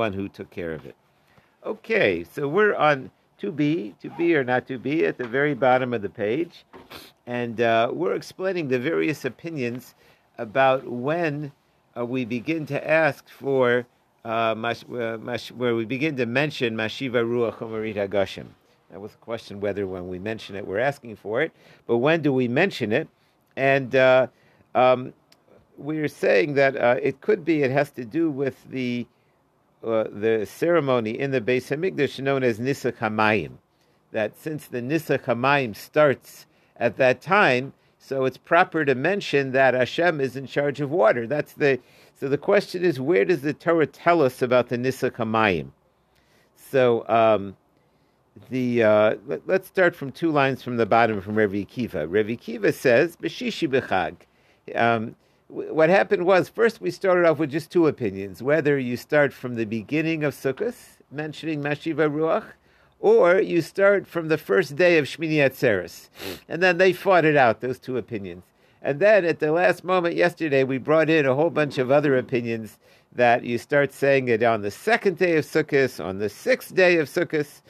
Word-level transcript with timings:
one 0.00 0.12
who 0.14 0.28
took 0.28 0.50
care 0.50 0.72
of 0.72 0.86
it. 0.86 0.96
Okay, 1.64 2.24
so 2.24 2.48
we're 2.48 2.74
on 2.74 3.10
to 3.36 3.52
be, 3.52 3.94
to 4.00 4.08
be 4.10 4.34
or 4.34 4.42
not 4.42 4.66
to 4.66 4.78
be, 4.78 5.04
at 5.04 5.18
the 5.18 5.28
very 5.28 5.54
bottom 5.54 5.92
of 5.92 6.00
the 6.00 6.08
page, 6.08 6.64
and 7.26 7.60
uh, 7.60 7.90
we're 7.92 8.14
explaining 8.14 8.68
the 8.68 8.78
various 8.78 9.26
opinions 9.26 9.94
about 10.38 10.80
when 10.86 11.52
uh, 11.96 12.04
we 12.14 12.24
begin 12.24 12.64
to 12.64 12.78
ask 13.02 13.28
for 13.28 13.86
uh, 14.24 14.54
mash, 14.56 14.84
uh, 14.84 15.18
mash, 15.28 15.50
where 15.52 15.74
we 15.74 15.84
begin 15.84 16.16
to 16.16 16.24
mention 16.24 16.74
Mashiva 16.74 17.20
Ruach 17.32 17.58
Umarit 17.58 17.96
Hagashim. 17.96 18.46
That 18.90 19.00
was 19.00 19.12
a 19.12 19.22
question 19.30 19.60
whether 19.60 19.86
when 19.86 20.08
we 20.08 20.18
mention 20.18 20.56
it 20.56 20.66
we're 20.66 20.78
asking 20.92 21.16
for 21.16 21.42
it, 21.42 21.52
but 21.86 21.98
when 21.98 22.22
do 22.22 22.32
we 22.32 22.48
mention 22.48 22.90
it? 22.92 23.06
And 23.56 23.94
uh, 23.94 24.28
um, 24.74 25.12
we're 25.76 26.08
saying 26.08 26.54
that 26.54 26.72
uh, 26.76 26.96
it 27.02 27.20
could 27.20 27.44
be 27.44 27.62
it 27.62 27.70
has 27.70 27.90
to 27.98 28.04
do 28.04 28.30
with 28.30 28.56
the 28.70 29.06
uh, 29.82 30.04
the 30.12 30.46
ceremony 30.46 31.18
in 31.18 31.30
the 31.30 31.40
Beis 31.40 31.74
Hamikdash 31.74 32.18
known 32.20 32.42
as 32.42 32.58
Nisach 32.58 32.98
Hamayim. 32.98 33.52
That 34.12 34.36
since 34.36 34.66
the 34.66 34.80
Nisach 34.80 35.24
Hamayim 35.24 35.74
starts 35.74 36.46
at 36.76 36.96
that 36.96 37.20
time, 37.20 37.72
so 37.98 38.24
it's 38.24 38.36
proper 38.36 38.84
to 38.84 38.94
mention 38.94 39.52
that 39.52 39.74
Hashem 39.74 40.20
is 40.20 40.36
in 40.36 40.46
charge 40.46 40.80
of 40.80 40.90
water. 40.90 41.26
That's 41.26 41.52
the 41.52 41.78
so 42.18 42.28
the 42.28 42.38
question 42.38 42.84
is, 42.84 43.00
where 43.00 43.24
does 43.24 43.40
the 43.40 43.54
Torah 43.54 43.86
tell 43.86 44.22
us 44.22 44.42
about 44.42 44.68
the 44.68 44.76
Nisach 44.76 45.12
Hamayim? 45.12 45.70
So 46.56 47.08
um, 47.08 47.56
the 48.50 48.82
uh, 48.82 49.14
let, 49.26 49.48
us 49.48 49.66
start 49.66 49.96
from 49.96 50.12
two 50.12 50.30
lines 50.30 50.62
from 50.62 50.76
the 50.76 50.86
bottom 50.86 51.20
from 51.20 51.36
Revi 51.36 51.66
Kiva. 51.66 52.06
Revi 52.06 52.38
Kiva 52.38 52.72
says, 52.72 53.16
"B'shishi 53.16 53.68
b'chag." 53.68 54.16
Um, 54.76 55.16
what 55.50 55.90
happened 55.90 56.24
was 56.24 56.48
first 56.48 56.80
we 56.80 56.90
started 56.90 57.26
off 57.26 57.38
with 57.38 57.50
just 57.50 57.70
two 57.70 57.86
opinions: 57.86 58.42
whether 58.42 58.78
you 58.78 58.96
start 58.96 59.32
from 59.32 59.56
the 59.56 59.64
beginning 59.64 60.24
of 60.24 60.34
Sukkot, 60.34 60.74
mentioning 61.10 61.62
Mashiva 61.62 62.10
Ruach, 62.10 62.44
or 63.00 63.40
you 63.40 63.60
start 63.62 64.06
from 64.06 64.28
the 64.28 64.38
first 64.38 64.76
day 64.76 64.98
of 64.98 65.06
Shmini 65.06 65.36
Atzeres. 65.36 66.08
And 66.48 66.62
then 66.62 66.78
they 66.78 66.92
fought 66.92 67.24
it 67.24 67.36
out, 67.36 67.60
those 67.60 67.78
two 67.78 67.96
opinions. 67.96 68.44
And 68.82 69.00
then 69.00 69.24
at 69.24 69.40
the 69.40 69.52
last 69.52 69.84
moment 69.84 70.14
yesterday, 70.14 70.64
we 70.64 70.78
brought 70.78 71.10
in 71.10 71.26
a 71.26 71.34
whole 71.34 71.50
bunch 71.50 71.78
of 71.78 71.90
other 71.90 72.16
opinions 72.16 72.78
that 73.12 73.44
you 73.44 73.58
start 73.58 73.92
saying 73.92 74.28
it 74.28 74.42
on 74.42 74.62
the 74.62 74.70
second 74.70 75.18
day 75.18 75.36
of 75.36 75.44
Sukkot, 75.44 76.02
on 76.02 76.18
the 76.18 76.28
sixth 76.28 76.74
day 76.74 76.96
of 76.98 77.08
Sukkot. 77.08 77.60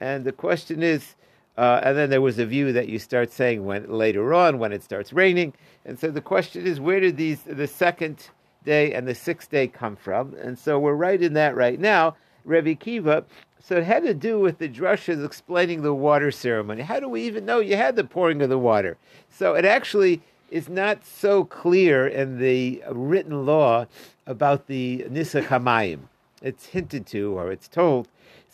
And 0.00 0.24
the 0.24 0.32
question 0.32 0.82
is, 0.82 1.14
uh, 1.58 1.80
and 1.82 1.98
then 1.98 2.08
there 2.08 2.20
was 2.20 2.38
a 2.38 2.46
view 2.46 2.72
that 2.72 2.88
you 2.88 3.00
start 3.00 3.32
saying 3.32 3.64
when 3.64 3.90
later 3.90 4.32
on 4.32 4.60
when 4.60 4.72
it 4.72 4.80
starts 4.80 5.12
raining. 5.12 5.52
And 5.84 5.98
so 5.98 6.08
the 6.08 6.20
question 6.20 6.64
is, 6.64 6.78
where 6.78 7.00
did 7.00 7.16
these 7.16 7.42
the 7.42 7.66
second 7.66 8.28
day 8.64 8.94
and 8.94 9.08
the 9.08 9.14
sixth 9.14 9.50
day 9.50 9.66
come 9.66 9.96
from? 9.96 10.34
And 10.34 10.56
so 10.56 10.78
we're 10.78 10.94
right 10.94 11.20
in 11.20 11.32
that 11.32 11.56
right 11.56 11.80
now. 11.80 12.14
Revi 12.46 12.78
Kiva. 12.78 13.24
So 13.60 13.76
it 13.76 13.82
had 13.82 14.04
to 14.04 14.14
do 14.14 14.38
with 14.38 14.58
the 14.58 14.68
drushes 14.68 15.24
explaining 15.26 15.82
the 15.82 15.92
water 15.92 16.30
ceremony. 16.30 16.82
How 16.82 17.00
do 17.00 17.08
we 17.08 17.24
even 17.24 17.44
know 17.44 17.58
you 17.58 17.74
had 17.74 17.96
the 17.96 18.04
pouring 18.04 18.40
of 18.40 18.50
the 18.50 18.58
water? 18.58 18.96
So 19.28 19.54
it 19.54 19.64
actually 19.64 20.22
is 20.52 20.68
not 20.68 21.04
so 21.04 21.42
clear 21.44 22.06
in 22.06 22.38
the 22.38 22.84
written 22.88 23.44
law 23.44 23.86
about 24.28 24.68
the 24.68 25.04
Nisach 25.10 25.46
Hamayim. 25.46 26.02
It's 26.40 26.66
hinted 26.66 27.04
to 27.08 27.36
or 27.36 27.50
it's 27.50 27.66
told 27.66 28.06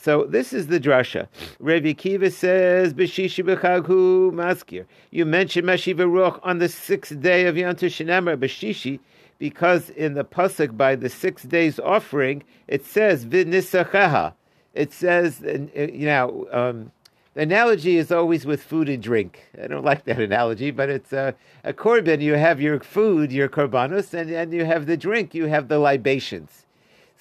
so 0.04 0.24
this 0.24 0.52
is 0.52 0.66
the 0.66 0.78
drasha. 0.78 1.28
Revi 1.62 1.96
Kiva 1.96 2.30
says, 2.30 2.92
"B'shishi 2.92 3.42
b'chaghu 3.42 4.32
maskir." 4.32 4.84
You 5.10 5.24
mentioned 5.24 5.66
Mashiva 5.66 6.04
Ruach 6.04 6.38
on 6.42 6.58
the 6.58 6.68
sixth 6.68 7.22
day 7.22 7.46
of 7.46 7.56
Yom 7.56 7.74
Tishanemer 7.74 8.36
b'shishi, 8.36 9.00
because 9.38 9.88
in 9.88 10.12
the 10.12 10.22
pasuk 10.22 10.76
by 10.76 10.94
the 10.94 11.08
six 11.08 11.44
days 11.44 11.80
offering 11.80 12.44
it 12.68 12.84
says 12.84 13.24
v'nisacheha. 13.24 14.34
It 14.74 14.92
says, 14.92 15.40
you 15.40 16.06
know. 16.06 16.48
Um, 16.52 16.92
the 17.32 17.40
analogy 17.42 17.96
is 17.96 18.12
always 18.12 18.46
with 18.46 18.62
food 18.62 18.88
and 18.88 19.02
drink. 19.02 19.42
I 19.60 19.66
don't 19.66 19.84
like 19.84 20.04
that 20.04 20.20
analogy, 20.20 20.70
but 20.70 20.88
it's 20.88 21.12
a, 21.12 21.34
a 21.64 21.72
korban. 21.72 22.20
You 22.20 22.34
have 22.34 22.60
your 22.60 22.78
food, 22.78 23.32
your 23.32 23.48
korbanos, 23.48 24.14
and, 24.14 24.30
and 24.30 24.52
you 24.52 24.64
have 24.66 24.86
the 24.86 24.96
drink, 24.96 25.34
you 25.34 25.46
have 25.46 25.66
the 25.66 25.80
libations. 25.80 26.63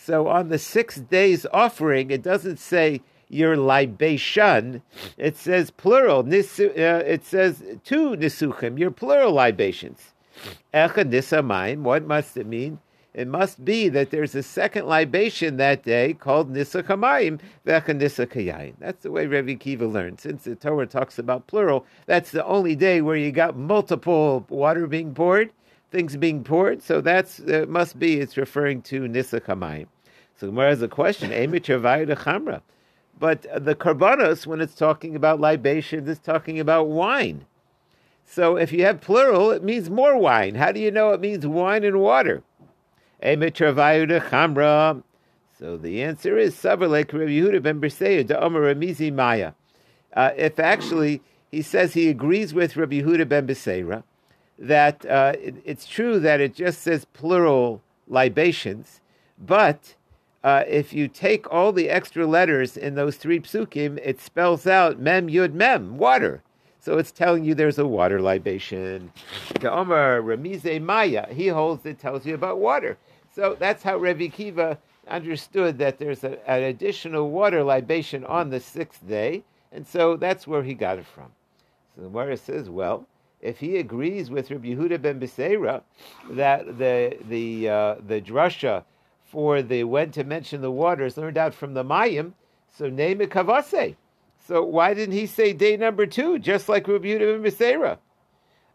So 0.06 0.28
on 0.28 0.50
the 0.50 0.60
six 0.60 0.98
days 0.98 1.46
offering, 1.54 2.12
it 2.12 2.22
doesn't 2.22 2.60
say 2.60 3.02
your 3.30 3.56
libation. 3.56 4.82
It 5.18 5.38
says 5.38 5.72
plural. 5.72 6.26
Nisu, 6.26 6.70
uh, 6.72 7.04
it 7.06 7.24
says 7.24 7.64
two 7.86 8.12
nisuchim, 8.12 8.78
your 8.78 8.92
plural 8.92 9.32
libations. 9.32 10.14
What 10.74 12.06
must 12.06 12.36
it 12.36 12.48
mean? 12.48 12.80
It 13.14 13.28
must 13.28 13.64
be 13.64 13.88
that 13.90 14.10
there's 14.10 14.36
a 14.36 14.44
second 14.44 14.88
libation 14.88 15.56
that 15.58 15.84
day 15.84 16.14
called 16.16 16.52
nisachamayim 16.52 17.40
vecha. 17.66 18.74
That's 18.80 19.04
the 19.04 19.12
way 19.12 19.26
Revi 19.26 19.58
Kiva 19.58 19.86
learned. 19.86 20.20
Since 20.20 20.44
the 20.44 20.56
Torah 20.56 20.88
talks 20.88 21.18
about 21.18 21.48
plural, 21.48 21.86
that's 22.08 22.32
the 22.32 22.44
only 22.46 22.76
day 22.76 23.02
where 23.02 23.16
you 23.16 23.32
got 23.32 23.56
multiple 23.56 24.46
water 24.50 24.86
being 24.86 25.14
poured 25.14 25.52
things 25.94 26.18
being 26.18 26.44
poured. 26.44 26.82
So 26.82 27.00
that's 27.00 27.40
uh, 27.40 27.66
must 27.70 28.00
be 28.00 28.20
it's 28.20 28.36
referring 28.36 28.82
to 28.84 29.08
Nisa 29.08 29.40
Kamayim. 29.40 29.86
So 30.44 30.48
Gemara 30.48 30.72
has 30.72 30.82
a 30.82 30.90
question. 30.90 31.32
But 33.18 33.42
the 33.66 33.76
karbanos, 33.76 34.46
when 34.46 34.60
it's 34.60 34.76
talking 34.76 35.16
about 35.16 35.40
libation, 35.40 36.06
is 36.06 36.20
talking 36.20 36.60
about 36.60 36.90
wine. 36.90 37.46
So 38.26 38.58
if 38.58 38.74
you 38.74 38.84
have 38.84 39.00
plural, 39.00 39.52
it 39.52 39.64
means 39.64 39.90
more 39.90 40.18
wine. 40.18 40.56
How 40.56 40.74
do 40.74 40.82
you 40.82 40.92
know 40.92 41.14
it 41.14 41.22
means 41.22 41.48
wine 41.48 41.86
and 41.86 42.02
water? 42.02 42.44
So 43.22 43.38
the 45.78 46.04
answer 46.04 46.38
is 46.38 46.56
Savarlek 46.56 47.14
Rabbi 47.14 47.60
ben 47.60 47.80
Maya. 49.16 49.54
Uh, 50.14 50.32
if 50.36 50.60
actually 50.60 51.22
he 51.52 51.62
says 51.62 51.94
he 51.94 52.10
agrees 52.10 52.54
with 52.54 52.76
Rabbi 52.76 53.00
Yehuda 53.00 53.30
ben 53.30 53.48
Beseira, 53.48 54.04
that 54.60 55.06
uh, 55.06 55.36
it, 55.42 55.56
it's 55.64 55.88
true 55.88 56.20
that 56.20 56.42
it 56.42 56.54
just 56.54 56.82
says 56.82 57.06
plural 57.06 57.82
libations, 58.10 59.00
but 59.40 59.96
uh, 60.44 60.64
if 60.68 60.94
you 60.94 61.08
take 61.08 61.52
all 61.52 61.72
the 61.72 61.90
extra 61.90 62.28
letters 62.28 62.76
in 62.76 62.96
those 62.96 63.16
three 63.16 63.40
psukim, 63.40 64.00
it 64.04 64.20
spells 64.20 64.68
out 64.68 65.00
mem 65.00 65.28
yud 65.30 65.54
mem 65.54 65.98
water. 65.98 66.42
So 66.80 66.98
it's 66.98 67.12
telling 67.12 67.46
you 67.46 67.56
there's 67.56 67.80
a 67.80 67.88
water 67.88 68.22
libation. 68.22 69.12
The 69.62 69.72
Omar 69.72 70.22
Ramize 70.22 70.82
Maya, 70.82 71.34
he 71.34 71.48
holds 71.48 71.86
it 71.86 71.98
tells 71.98 72.26
you 72.26 72.36
about 72.36 72.60
water. 72.60 72.98
So 73.34 73.56
that's 73.58 73.84
how 73.84 73.98
Revi 73.98 74.32
Kiva 74.32 74.78
understood 75.08 75.78
that 75.78 75.98
there's 75.98 76.26
a, 76.26 76.38
an 76.50 76.64
additional 76.64 77.32
water 77.32 77.64
libation 77.64 78.26
on 78.26 78.50
the 78.50 78.60
sixth 78.60 79.08
day, 79.08 79.44
and 79.72 79.88
so 79.88 80.18
that's 80.18 80.46
where 80.46 80.64
he 80.64 80.74
got 80.74 81.00
it 81.00 81.06
from. 81.06 81.32
So 81.96 82.02
the 82.02 82.10
Gemara 82.10 82.36
says, 82.36 82.70
well, 82.70 83.08
if 83.42 83.60
he 83.60 83.78
agrees 83.78 84.30
with 84.30 84.52
Rabbi 84.52 84.70
Yehuda 84.70 85.02
ben 85.02 85.20
Beseira 85.20 85.82
that 86.32 86.78
the 86.78 87.18
the 87.30 87.70
uh, 87.70 87.96
the 88.08 88.22
drasha 88.22 88.84
for 89.34 89.64
the 89.64 89.84
when 89.84 90.12
to 90.12 90.24
mention 90.24 90.62
the 90.62 90.70
waters 90.70 91.18
learned 91.18 91.40
out 91.40 91.56
from 91.56 91.74
the 91.74 91.84
Mayim, 91.84 92.34
so 92.72 92.88
name 92.88 93.20
it 93.20 93.32
kavase. 93.32 93.96
So 94.48 94.64
why 94.64 94.94
didn't 94.94 95.16
he 95.16 95.26
say 95.26 95.54
day 95.54 95.76
number 95.76 96.06
two, 96.06 96.38
just 96.38 96.70
like 96.70 96.88
Rabbi 96.88 97.08
Yehuda 97.08 97.42
Beseira? 97.42 97.98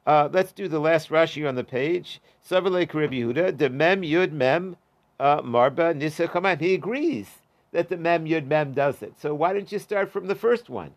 Uh, 0.05 0.29
let's 0.33 0.51
do 0.51 0.67
the 0.67 0.81
last 0.81 1.11
Rashi 1.11 1.49
on 1.49 1.55
the 1.55 1.63
page. 1.63 2.21
Savalek 2.45 2.93
Rabbi 2.93 3.21
Yehuda, 3.21 3.57
the 3.57 3.71
mem 3.71 4.03
yud 4.03 4.33
mem 4.33 4.77
uh, 5.21 5.43
marba 5.43 5.95
nisa 5.95 6.27
kaman. 6.27 6.59
He 6.59 6.75
agrees 6.75 7.29
that 7.71 7.89
the 7.89 7.97
mem 7.97 8.25
yud 8.27 8.49
mem 8.49 8.73
does 8.73 9.01
it. 9.01 9.15
So 9.21 9.35
why 9.35 9.53
didn't 9.53 9.71
you 9.71 9.79
start 9.79 10.11
from 10.11 10.27
the 10.27 10.35
first 10.35 10.69
one? 10.69 10.91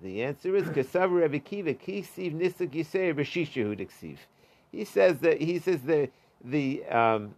The 0.00 0.22
answer 0.22 0.54
is 0.54 0.68
Kasav 0.68 1.10
Rebbe 1.10 1.40
Kiva 1.40 1.74
Kisiv 1.74 2.38
Rashishahu 2.38 3.80
Diksiv. 3.80 4.18
He 4.70 4.84
says 4.84 5.18
that 5.20 5.40
he 5.40 5.58
says 5.58 5.80
the 5.82 6.08
the 6.44 6.84
um, 6.84 7.34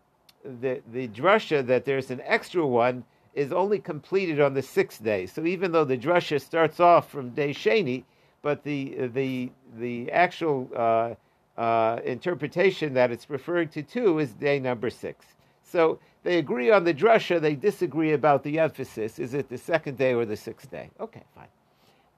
the 0.61 0.81
the 0.93 1.09
drasha 1.09 1.67
that 1.67 1.85
there's 1.85 2.11
an 2.11 2.21
extra 2.25 2.67
one 2.67 3.05
is 3.35 3.53
only 3.53 3.79
completed 3.79 4.41
on 4.41 4.55
the 4.55 4.63
sixth 4.63 5.05
day. 5.05 5.27
So 5.27 5.45
even 5.45 5.73
though 5.73 5.85
the 5.85 5.99
drasha 5.99 6.41
starts 6.41 6.81
off 6.81 7.11
from 7.11 7.31
day 7.31 7.51
sheni, 7.51 8.05
but 8.43 8.65
the 8.65 9.09
the 9.09 9.51
the 9.79 10.11
actual 10.11 10.69
uh, 10.75 11.61
uh, 11.61 12.01
interpretation 12.05 12.95
that 12.95 13.11
it's 13.11 13.31
referring 13.31 13.69
to 13.69 13.83
two 13.83 14.19
is 14.19 14.33
day 14.33 14.59
number 14.59 14.91
six. 14.91 15.27
So 15.63 15.99
they 16.23 16.39
agree 16.39 16.71
on 16.71 16.85
the 16.85 16.95
drasha. 16.95 17.41
They 17.41 17.55
disagree 17.55 18.13
about 18.13 18.43
the 18.43 18.59
emphasis. 18.59 19.19
Is 19.19 19.35
it 19.35 19.49
the 19.49 19.59
second 19.59 19.99
day 19.99 20.15
or 20.15 20.25
the 20.25 20.37
sixth 20.37 20.71
day? 20.71 20.91
Okay, 20.99 21.23
fine. 21.35 21.49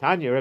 Tanya 0.00 0.32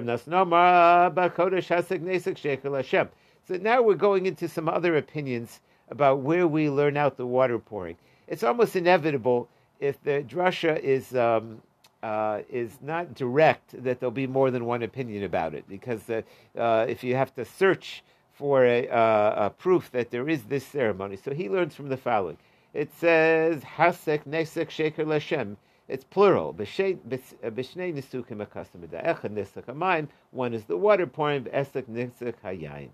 Hashem. 2.75 3.09
So 3.47 3.55
now 3.55 3.81
we're 3.81 3.95
going 3.95 4.25
into 4.25 4.47
some 4.47 4.69
other 4.69 4.97
opinions 4.97 5.59
about 5.89 6.19
where 6.19 6.47
we 6.47 6.69
learn 6.69 6.97
out 6.97 7.17
the 7.17 7.25
water 7.25 7.59
pouring. 7.59 7.97
It's 8.27 8.43
almost 8.43 8.75
inevitable 8.75 9.49
if 9.79 10.01
the 10.03 10.23
drasha 10.27 10.79
is 10.79 11.15
um, 11.15 11.61
uh, 12.03 12.41
is 12.49 12.77
not 12.81 13.13
direct 13.15 13.83
that 13.83 13.99
there'll 13.99 14.11
be 14.11 14.27
more 14.27 14.51
than 14.51 14.65
one 14.65 14.83
opinion 14.83 15.23
about 15.23 15.53
it 15.53 15.67
because 15.67 16.09
uh, 16.09 16.21
uh, 16.57 16.85
if 16.87 17.03
you 17.03 17.15
have 17.15 17.33
to 17.35 17.43
search 17.43 18.03
for 18.31 18.63
a, 18.65 18.87
uh, 18.87 19.47
a, 19.47 19.49
proof 19.49 19.91
that 19.91 20.09
there 20.11 20.29
is 20.29 20.43
this 20.43 20.65
ceremony, 20.65 21.17
so 21.17 21.33
he 21.33 21.49
learns 21.49 21.75
from 21.75 21.89
the 21.89 21.97
following: 21.97 22.37
it 22.73 22.93
says 22.93 23.61
hasek 23.63 24.23
nesek 24.23 24.69
sheker 24.69 25.05
lashem. 25.05 25.57
It's 25.89 26.03
plural. 26.03 26.53
Nisek 26.53 26.99
hamayim. 29.65 30.07
One 30.29 30.53
is 30.53 30.65
the 30.65 30.77
water 30.77 31.07
pouring. 31.07 31.45
Esek 31.45 31.87
nisek 31.87 32.35
hayayin. 32.45 32.89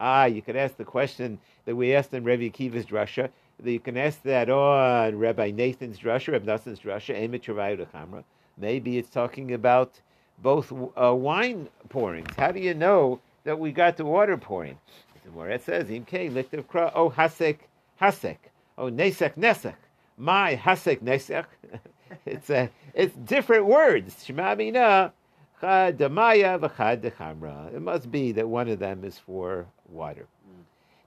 Ah, 0.00 0.24
you 0.24 0.42
could 0.42 0.56
ask 0.56 0.76
the 0.76 0.84
question 0.84 1.38
that 1.64 1.76
we 1.76 1.94
asked 1.94 2.12
in 2.14 2.24
Rabbi 2.24 2.48
Akiva's 2.48 2.86
drasha. 2.86 3.30
You 3.62 3.80
can 3.80 3.96
ask 3.96 4.22
that 4.22 4.50
on 4.50 5.18
Rabbi 5.18 5.52
Nathan's 5.52 5.98
drasha, 5.98 6.32
Rabbi 6.32 6.46
Nassan's 6.46 6.80
drasha, 6.80 8.24
Maybe 8.56 8.98
it's 8.98 9.10
talking 9.10 9.54
about 9.54 10.00
both 10.38 10.72
uh, 11.00 11.14
wine 11.14 11.68
pourings. 11.88 12.34
How 12.36 12.52
do 12.52 12.60
you 12.60 12.74
know 12.74 13.20
that 13.44 13.58
we 13.58 13.72
got 13.72 13.96
the 13.96 14.04
water 14.04 14.36
pouring? 14.36 14.78
The 15.24 15.40
it 15.42 15.62
says, 15.62 15.88
Imke, 15.88 16.30
liktav 16.30 16.64
kra, 16.66 16.92
oh 16.94 17.08
hasek, 17.10 17.58
hasek, 18.00 18.36
oh 18.76 18.90
nesek, 18.90 19.36
nesek, 19.36 19.74
my 20.18 20.54
hasek, 20.54 21.00
nesek. 21.00 21.46
it's 22.26 22.50
a, 22.50 22.70
it's 22.92 23.16
different 23.16 23.66
words. 23.66 24.24
Shema 24.24 24.54
mina, 24.54 25.12
chad 25.60 25.98
damaya 25.98 26.58
v'chad 26.58 27.00
dechamra. 27.00 27.74
It 27.74 27.82
must 27.82 28.10
be 28.10 28.32
that 28.32 28.48
one 28.48 28.68
of 28.68 28.78
them 28.78 29.04
is 29.04 29.18
for 29.18 29.66
water. 29.88 30.26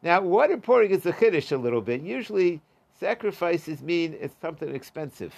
Now, 0.04 0.22
water 0.22 0.58
pouring 0.58 0.92
is 0.92 1.06
a 1.06 1.12
chiddush 1.12 1.52
a 1.52 1.58
little 1.58 1.82
bit. 1.82 2.02
Usually, 2.02 2.62
sacrifices 3.00 3.82
mean 3.82 4.16
it's 4.20 4.36
something 4.42 4.74
expensive. 4.74 5.34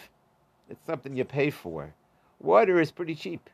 It's 0.69 0.85
something 0.85 1.15
you 1.15 1.23
pay 1.25 1.49
for. 1.49 1.93
Water 2.39 2.79
is 2.79 2.91
pretty 2.91 3.15
cheap. 3.15 3.49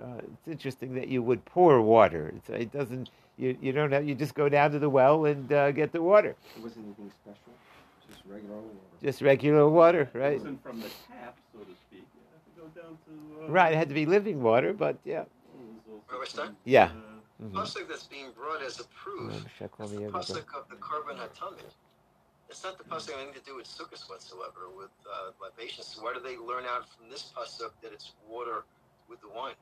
Uh, 0.00 0.18
it's 0.18 0.46
interesting 0.46 0.94
that 0.94 1.08
you 1.08 1.22
would 1.22 1.44
pour 1.46 1.80
water. 1.80 2.32
It's, 2.36 2.50
it 2.50 2.70
doesn't. 2.70 3.10
You, 3.38 3.56
you 3.60 3.72
don't 3.72 3.90
have. 3.92 4.06
You 4.06 4.14
just 4.14 4.34
go 4.34 4.48
down 4.48 4.70
to 4.72 4.78
the 4.78 4.90
well 4.90 5.24
and 5.24 5.50
uh, 5.50 5.70
get 5.72 5.92
the 5.92 6.02
water. 6.02 6.36
It 6.56 6.62
wasn't 6.62 6.86
anything 6.86 7.10
special. 7.22 7.52
Just 8.08 8.22
regular 8.26 8.56
water. 8.56 8.76
Just 9.02 9.22
regular 9.22 9.68
water, 9.68 10.10
right? 10.12 10.34
It 10.34 10.38
wasn't 10.38 10.62
from 10.62 10.80
the 10.80 10.88
tap, 11.08 11.36
so 11.52 11.60
to 11.60 11.74
speak. 11.74 12.04
You 12.14 12.22
had 12.30 12.44
to 12.44 12.60
go 12.60 12.65
down 12.76 12.98
to. 13.06 13.44
Uh, 13.44 13.48
right. 13.50 13.72
It 13.72 13.76
had 13.76 13.88
to 13.88 13.94
be 13.94 14.06
living 14.06 14.42
water, 14.42 14.72
but 14.72 14.98
yeah. 15.04 15.24
Yeah. 16.64 16.88
Mm-hmm. 16.88 17.54
The 17.54 17.60
pasuk 17.60 17.88
that's 17.88 18.04
being 18.04 18.30
brought 18.36 18.62
as 18.62 18.80
a 18.80 18.84
proof 18.94 19.32
is 19.34 19.42
the 19.58 19.68
pasuk 19.68 20.46
of 20.54 20.68
the 20.70 20.76
korban 20.76 21.16
hatamid. 21.16 21.72
It's 22.48 22.62
not 22.62 22.78
the 22.78 22.84
pasuk 22.84 23.14
anything 23.16 23.34
to 23.34 23.40
do 23.40 23.56
with 23.56 23.66
sukkahs 23.66 24.08
whatsoever, 24.08 24.70
with 24.76 24.94
uh, 25.04 25.32
libations. 25.42 25.86
So 25.86 26.02
why 26.04 26.14
do 26.14 26.20
they 26.20 26.36
learn 26.36 26.64
out 26.64 26.84
from 26.96 27.10
this 27.10 27.32
pasuk 27.36 27.72
that 27.82 27.92
it's 27.92 28.12
water 28.28 28.64
with 29.08 29.20
the 29.20 29.28
wine? 29.28 29.54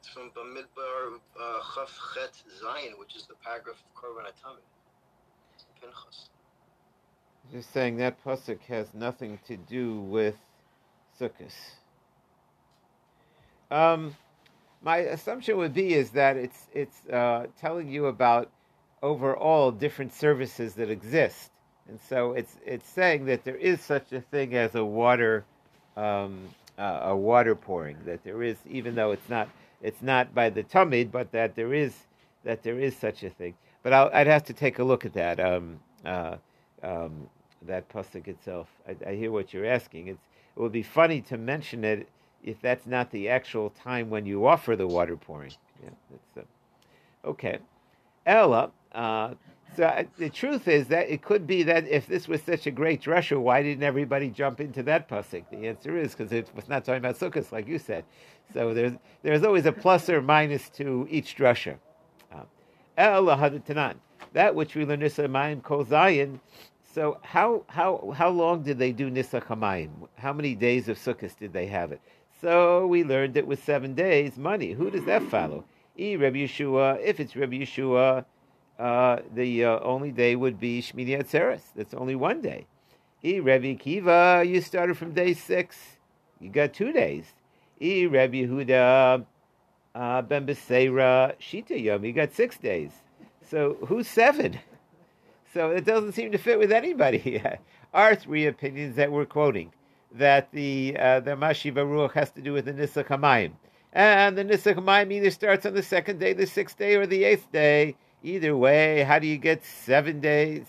It's 0.00 0.08
from 0.08 0.30
Bamidbar 0.30 1.20
uh, 1.38 1.60
Chaf 1.74 1.98
Chet 2.14 2.42
Zayin, 2.62 2.98
which 2.98 3.14
is 3.14 3.26
the 3.26 3.34
paragraph 3.34 3.76
of 3.76 4.02
korban 4.02 4.24
hatamid. 4.24 4.66
Pinchas. 5.80 6.28
Just 7.50 7.72
saying 7.72 7.96
that 7.96 8.22
pasuk 8.24 8.60
has 8.68 8.94
nothing 8.94 9.38
to 9.46 9.56
do 9.56 10.00
with 10.00 10.36
Sukkot. 11.18 11.52
Um, 13.70 14.16
my 14.82 14.98
assumption 14.98 15.56
would 15.56 15.74
be 15.74 15.94
is 15.94 16.10
that 16.10 16.36
it's 16.36 16.68
it's 16.72 17.06
uh, 17.08 17.46
telling 17.60 17.88
you 17.88 18.06
about 18.06 18.50
overall 19.02 19.70
different 19.70 20.12
services 20.14 20.74
that 20.74 20.90
exist, 20.90 21.50
and 21.88 21.98
so 22.08 22.32
it's 22.32 22.56
it's 22.64 22.88
saying 22.88 23.26
that 23.26 23.44
there 23.44 23.56
is 23.56 23.80
such 23.80 24.12
a 24.12 24.20
thing 24.20 24.54
as 24.54 24.74
a 24.74 24.84
water 24.84 25.44
um, 25.96 26.48
uh, 26.78 27.00
a 27.04 27.16
water 27.16 27.54
pouring 27.54 27.96
that 28.04 28.24
there 28.24 28.42
is 28.42 28.56
even 28.68 28.94
though 28.94 29.12
it's 29.12 29.28
not 29.28 29.48
it's 29.80 30.02
not 30.02 30.34
by 30.34 30.50
the 30.50 30.62
tamid, 30.62 31.10
but 31.10 31.32
that 31.32 31.54
there 31.54 31.74
is 31.74 31.94
that 32.44 32.62
there 32.62 32.78
is 32.78 32.96
such 32.96 33.22
a 33.22 33.30
thing. 33.30 33.54
But 33.82 33.92
i 33.92 34.18
would 34.18 34.26
have 34.26 34.44
to 34.44 34.52
take 34.52 34.78
a 34.78 34.84
look 34.84 35.04
at 35.04 35.14
that 35.14 35.40
um, 35.40 35.80
uh, 36.04 36.36
um, 36.82 37.28
that 37.66 37.88
pasuk 37.88 38.28
itself. 38.28 38.68
I, 38.88 39.10
I 39.10 39.14
hear 39.14 39.30
what 39.30 39.52
you're 39.52 39.66
asking. 39.66 40.08
It's 40.08 40.22
it 40.56 40.60
would 40.60 40.72
be 40.72 40.82
funny 40.82 41.20
to 41.22 41.38
mention 41.38 41.84
it 41.84 42.08
if 42.44 42.60
that's 42.60 42.86
not 42.86 43.10
the 43.10 43.28
actual 43.28 43.70
time 43.70 44.10
when 44.10 44.26
you 44.26 44.46
offer 44.46 44.76
the 44.76 44.86
water 44.86 45.16
pouring. 45.16 45.52
Yeah, 45.82 45.90
that's 46.10 46.46
uh, 47.24 47.30
okay. 47.30 47.58
Ella, 48.26 48.70
uh, 48.92 49.34
so 49.74 49.84
uh, 49.84 50.04
the 50.18 50.28
truth 50.28 50.68
is 50.68 50.88
that 50.88 51.08
it 51.08 51.22
could 51.22 51.46
be 51.46 51.62
that 51.62 51.88
if 51.88 52.06
this 52.06 52.28
was 52.28 52.42
such 52.42 52.66
a 52.66 52.70
great 52.70 53.02
drasha, 53.02 53.40
why 53.40 53.62
didn't 53.62 53.82
everybody 53.82 54.28
jump 54.28 54.60
into 54.60 54.82
that 54.82 55.08
pasuk? 55.08 55.44
The 55.50 55.66
answer 55.66 55.96
is 55.96 56.14
because 56.14 56.32
it 56.32 56.50
was 56.54 56.68
not 56.68 56.84
talking 56.84 56.98
about 56.98 57.18
sukkahs, 57.18 57.50
like 57.52 57.66
you 57.66 57.78
said. 57.78 58.04
So 58.52 58.74
there's 58.74 58.92
there's 59.22 59.42
always 59.42 59.64
a 59.64 59.72
plus 59.72 60.10
or 60.10 60.20
minus 60.20 60.68
to 60.70 61.06
each 61.10 61.36
drasha. 61.36 61.76
Uh, 62.30 62.42
Ella 62.98 63.36
that 64.34 64.54
which 64.54 64.74
we 64.74 64.84
learn 64.84 65.00
this 65.00 65.16
Mayim 65.16 65.62
Kol 65.62 65.84
so 66.94 67.18
how 67.22 67.64
how 67.68 68.12
how 68.14 68.28
long 68.28 68.62
did 68.62 68.78
they 68.78 68.92
do 68.92 69.10
Nisach 69.10 69.44
Hamayim? 69.46 69.90
How 70.16 70.32
many 70.32 70.54
days 70.54 70.88
of 70.88 70.98
Sukkot 70.98 71.38
did 71.38 71.52
they 71.52 71.66
have 71.66 71.90
it? 71.92 72.00
So 72.40 72.86
we 72.86 73.02
learned 73.04 73.36
it 73.36 73.46
was 73.46 73.60
seven 73.60 73.94
days. 73.94 74.36
Money. 74.36 74.72
Who 74.72 74.90
does 74.90 75.04
that 75.06 75.22
follow? 75.22 75.64
E 75.96 76.16
Reb 76.16 76.34
Yeshua. 76.34 77.00
If 77.00 77.20
it's 77.20 77.34
Reb 77.34 77.52
Yeshua, 77.52 78.24
uh, 78.78 79.16
the 79.34 79.64
uh, 79.64 79.80
only 79.80 80.10
day 80.10 80.36
would 80.36 80.60
be 80.60 80.82
Shmini 80.82 81.18
Atzeres. 81.18 81.62
That's 81.74 81.94
only 81.94 82.14
one 82.14 82.40
day. 82.40 82.66
E 83.24 83.40
Reb 83.40 83.78
Kiva. 83.78 84.44
You 84.46 84.60
started 84.60 84.98
from 84.98 85.12
day 85.12 85.32
six. 85.32 85.78
You 86.40 86.50
got 86.50 86.74
two 86.74 86.92
days. 86.92 87.24
E 87.80 88.06
Reb 88.06 88.32
Yehuda 88.32 89.24
uh, 89.94 90.22
Ben 90.22 90.46
Beseira 90.46 91.34
Shita 91.40 91.82
Yom. 91.82 92.04
You 92.04 92.12
got 92.12 92.32
six 92.32 92.58
days. 92.58 92.90
So 93.48 93.76
who's 93.86 94.08
seven? 94.08 94.58
So 95.52 95.70
it 95.70 95.84
doesn't 95.84 96.12
seem 96.12 96.32
to 96.32 96.38
fit 96.38 96.58
with 96.58 96.72
anybody. 96.72 97.42
Our 97.94 98.14
three 98.14 98.46
opinions 98.46 98.96
that 98.96 99.12
we're 99.12 99.26
quoting, 99.26 99.72
that 100.12 100.50
the 100.52 100.96
uh, 100.98 101.20
the 101.20 101.32
Mashiva 101.32 101.84
Ruach 101.84 102.12
has 102.12 102.30
to 102.32 102.40
do 102.40 102.52
with 102.52 102.64
the 102.64 102.72
Nisach 102.72 103.08
Hamayim. 103.08 103.52
And 103.92 104.38
the 104.38 104.44
Nisach 104.44 104.76
Hamayim 104.76 105.12
either 105.12 105.30
starts 105.30 105.66
on 105.66 105.74
the 105.74 105.82
second 105.82 106.18
day, 106.18 106.32
the 106.32 106.46
sixth 106.46 106.78
day, 106.78 106.96
or 106.96 107.06
the 107.06 107.24
eighth 107.24 107.52
day. 107.52 107.96
Either 108.22 108.56
way, 108.56 109.02
how 109.02 109.18
do 109.18 109.26
you 109.26 109.36
get 109.36 109.64
seven 109.64 110.20
days? 110.20 110.66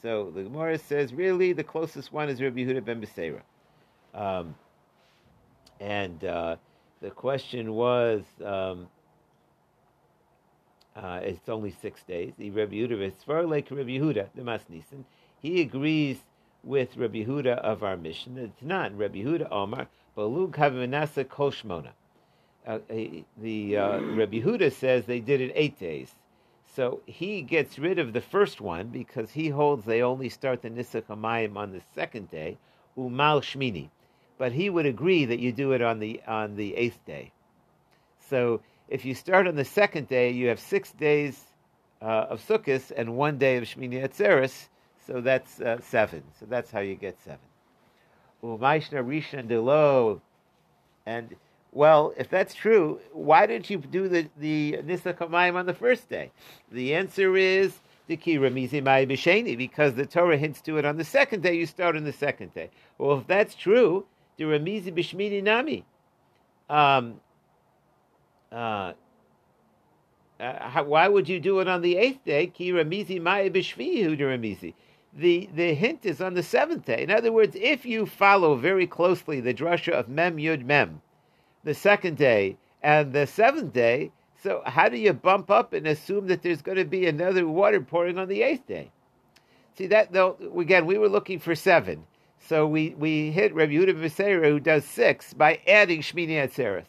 So 0.00 0.30
the 0.32 0.44
Gemara 0.44 0.78
says, 0.78 1.12
really, 1.12 1.52
the 1.52 1.64
closest 1.64 2.12
one 2.12 2.28
is 2.28 2.40
Rabbi 2.40 2.60
Yehuda 2.60 2.84
ben 2.84 3.00
Beseira. 3.00 3.40
Um, 4.14 4.54
and 5.80 6.22
uh, 6.24 6.56
the 7.00 7.10
question 7.10 7.72
was, 7.72 8.22
um, 8.44 8.86
uh, 10.98 11.20
it's 11.22 11.48
only 11.48 11.70
six 11.70 12.02
days. 12.02 12.32
The 12.38 12.50
Rabbi 12.50 12.74
Yehuda, 12.74 13.00
is 13.06 13.22
far 13.24 13.44
like 13.44 13.70
Rabbi 13.70 13.90
Yehuda, 13.90 14.28
the 14.34 14.42
Masnisin, 14.42 15.04
he 15.40 15.60
agrees 15.60 16.18
with 16.64 16.96
Rabbi 16.96 17.24
Yehuda 17.24 17.58
of 17.58 17.84
our 17.84 17.96
mission. 17.96 18.36
It's 18.36 18.62
not 18.62 18.96
Rabbi 18.98 19.18
Yehuda 19.18 19.48
Omar, 19.52 19.86
Balug 20.16 20.50
Havimanasa 20.52 21.24
Koshmona. 21.24 21.90
Uh, 22.66 22.78
the 23.40 23.76
uh, 23.76 24.00
Rabbi 24.00 24.40
Yehuda 24.40 24.72
says 24.72 25.06
they 25.06 25.20
did 25.20 25.40
it 25.40 25.52
eight 25.54 25.78
days. 25.78 26.12
So 26.74 27.00
he 27.06 27.42
gets 27.42 27.78
rid 27.78 27.98
of 27.98 28.12
the 28.12 28.20
first 28.20 28.60
one 28.60 28.88
because 28.88 29.30
he 29.30 29.48
holds 29.48 29.84
they 29.84 30.02
only 30.02 30.28
start 30.28 30.62
the 30.62 30.70
Nisach 30.70 31.04
Hamayim 31.04 31.56
on 31.56 31.72
the 31.72 31.80
second 31.94 32.30
day, 32.30 32.58
Umal 32.96 33.40
Shmini. 33.40 33.88
But 34.36 34.52
he 34.52 34.68
would 34.68 34.86
agree 34.86 35.24
that 35.24 35.38
you 35.38 35.52
do 35.52 35.72
it 35.72 35.80
on 35.80 36.00
the 36.00 36.20
on 36.26 36.56
the 36.56 36.74
eighth 36.76 37.04
day. 37.06 37.32
So 38.28 38.60
if 38.88 39.04
you 39.04 39.14
start 39.14 39.46
on 39.46 39.54
the 39.54 39.64
second 39.64 40.08
day, 40.08 40.30
you 40.30 40.48
have 40.48 40.60
six 40.60 40.92
days 40.92 41.44
uh, 42.00 42.26
of 42.30 42.46
Sukkot 42.46 42.92
and 42.96 43.16
one 43.16 43.38
day 43.38 43.56
of 43.56 43.64
Shmini 43.64 44.02
Atzeres, 44.06 44.68
so 45.06 45.20
that's 45.20 45.60
uh, 45.60 45.80
seven. 45.80 46.22
So 46.38 46.46
that's 46.46 46.70
how 46.70 46.80
you 46.80 46.94
get 46.94 47.20
seven. 47.22 47.38
Umaishna 48.42 49.04
Rishon 49.04 49.48
Delo, 49.48 50.22
and 51.06 51.34
well, 51.72 52.14
if 52.16 52.30
that's 52.30 52.54
true, 52.54 53.00
why 53.12 53.46
didn't 53.46 53.68
you 53.68 53.78
do 53.78 54.08
the 54.08 54.28
the 54.38 54.80
Nisa 54.84 55.14
on 55.20 55.66
the 55.66 55.74
first 55.74 56.08
day? 56.08 56.30
The 56.70 56.94
answer 56.94 57.36
is 57.36 57.80
because 58.08 59.94
the 59.94 60.06
Torah 60.06 60.38
hints 60.38 60.62
to 60.62 60.78
it 60.78 60.84
on 60.86 60.96
the 60.96 61.04
second 61.04 61.42
day. 61.42 61.54
You 61.54 61.66
start 61.66 61.94
on 61.94 62.04
the 62.04 62.12
second 62.12 62.54
day. 62.54 62.70
Well, 62.96 63.18
if 63.18 63.26
that's 63.26 63.54
true, 63.54 64.06
the 64.38 64.44
Ramizi 64.44 64.92
Bishmini 64.92 65.42
Nami. 65.42 65.84
Um, 66.70 67.20
uh, 68.52 68.92
uh, 70.40 70.68
how, 70.68 70.84
why 70.84 71.08
would 71.08 71.28
you 71.28 71.40
do 71.40 71.60
it 71.60 71.68
on 71.68 71.82
the 71.82 71.96
eighth 71.96 72.24
day? 72.24 72.46
Ki. 72.46 72.70
The 72.70 72.84
the 75.54 75.74
hint 75.74 76.06
is 76.06 76.20
on 76.20 76.34
the 76.34 76.42
seventh 76.42 76.84
day. 76.84 77.02
In 77.02 77.10
other 77.10 77.32
words, 77.32 77.56
if 77.58 77.84
you 77.84 78.06
follow 78.06 78.54
very 78.54 78.86
closely 78.86 79.40
the 79.40 79.54
drasha 79.54 79.92
of 79.92 80.08
mem 80.08 80.36
yud 80.36 80.64
mem, 80.64 81.02
the 81.64 81.74
second 81.74 82.16
day 82.16 82.56
and 82.82 83.12
the 83.12 83.26
seventh 83.26 83.72
day, 83.72 84.12
so 84.40 84.62
how 84.64 84.88
do 84.88 84.96
you 84.96 85.12
bump 85.12 85.50
up 85.50 85.72
and 85.72 85.86
assume 85.86 86.28
that 86.28 86.42
there's 86.42 86.62
going 86.62 86.78
to 86.78 86.84
be 86.84 87.06
another 87.06 87.48
water 87.48 87.80
pouring 87.80 88.18
on 88.18 88.28
the 88.28 88.42
eighth 88.42 88.66
day? 88.66 88.90
See 89.76 89.88
that 89.88 90.12
though 90.12 90.36
again, 90.56 90.86
we 90.86 90.98
were 90.98 91.08
looking 91.08 91.40
for 91.40 91.54
seven, 91.54 92.06
so 92.38 92.66
we 92.66 92.90
we 92.90 93.32
hit 93.32 93.54
Rabbi 93.54 93.72
Yehuda 93.72 93.94
Beseira 93.94 94.48
who 94.48 94.60
does 94.60 94.84
six 94.84 95.34
by 95.34 95.60
adding 95.66 96.00
Shmini 96.00 96.36
Atzeres 96.36 96.86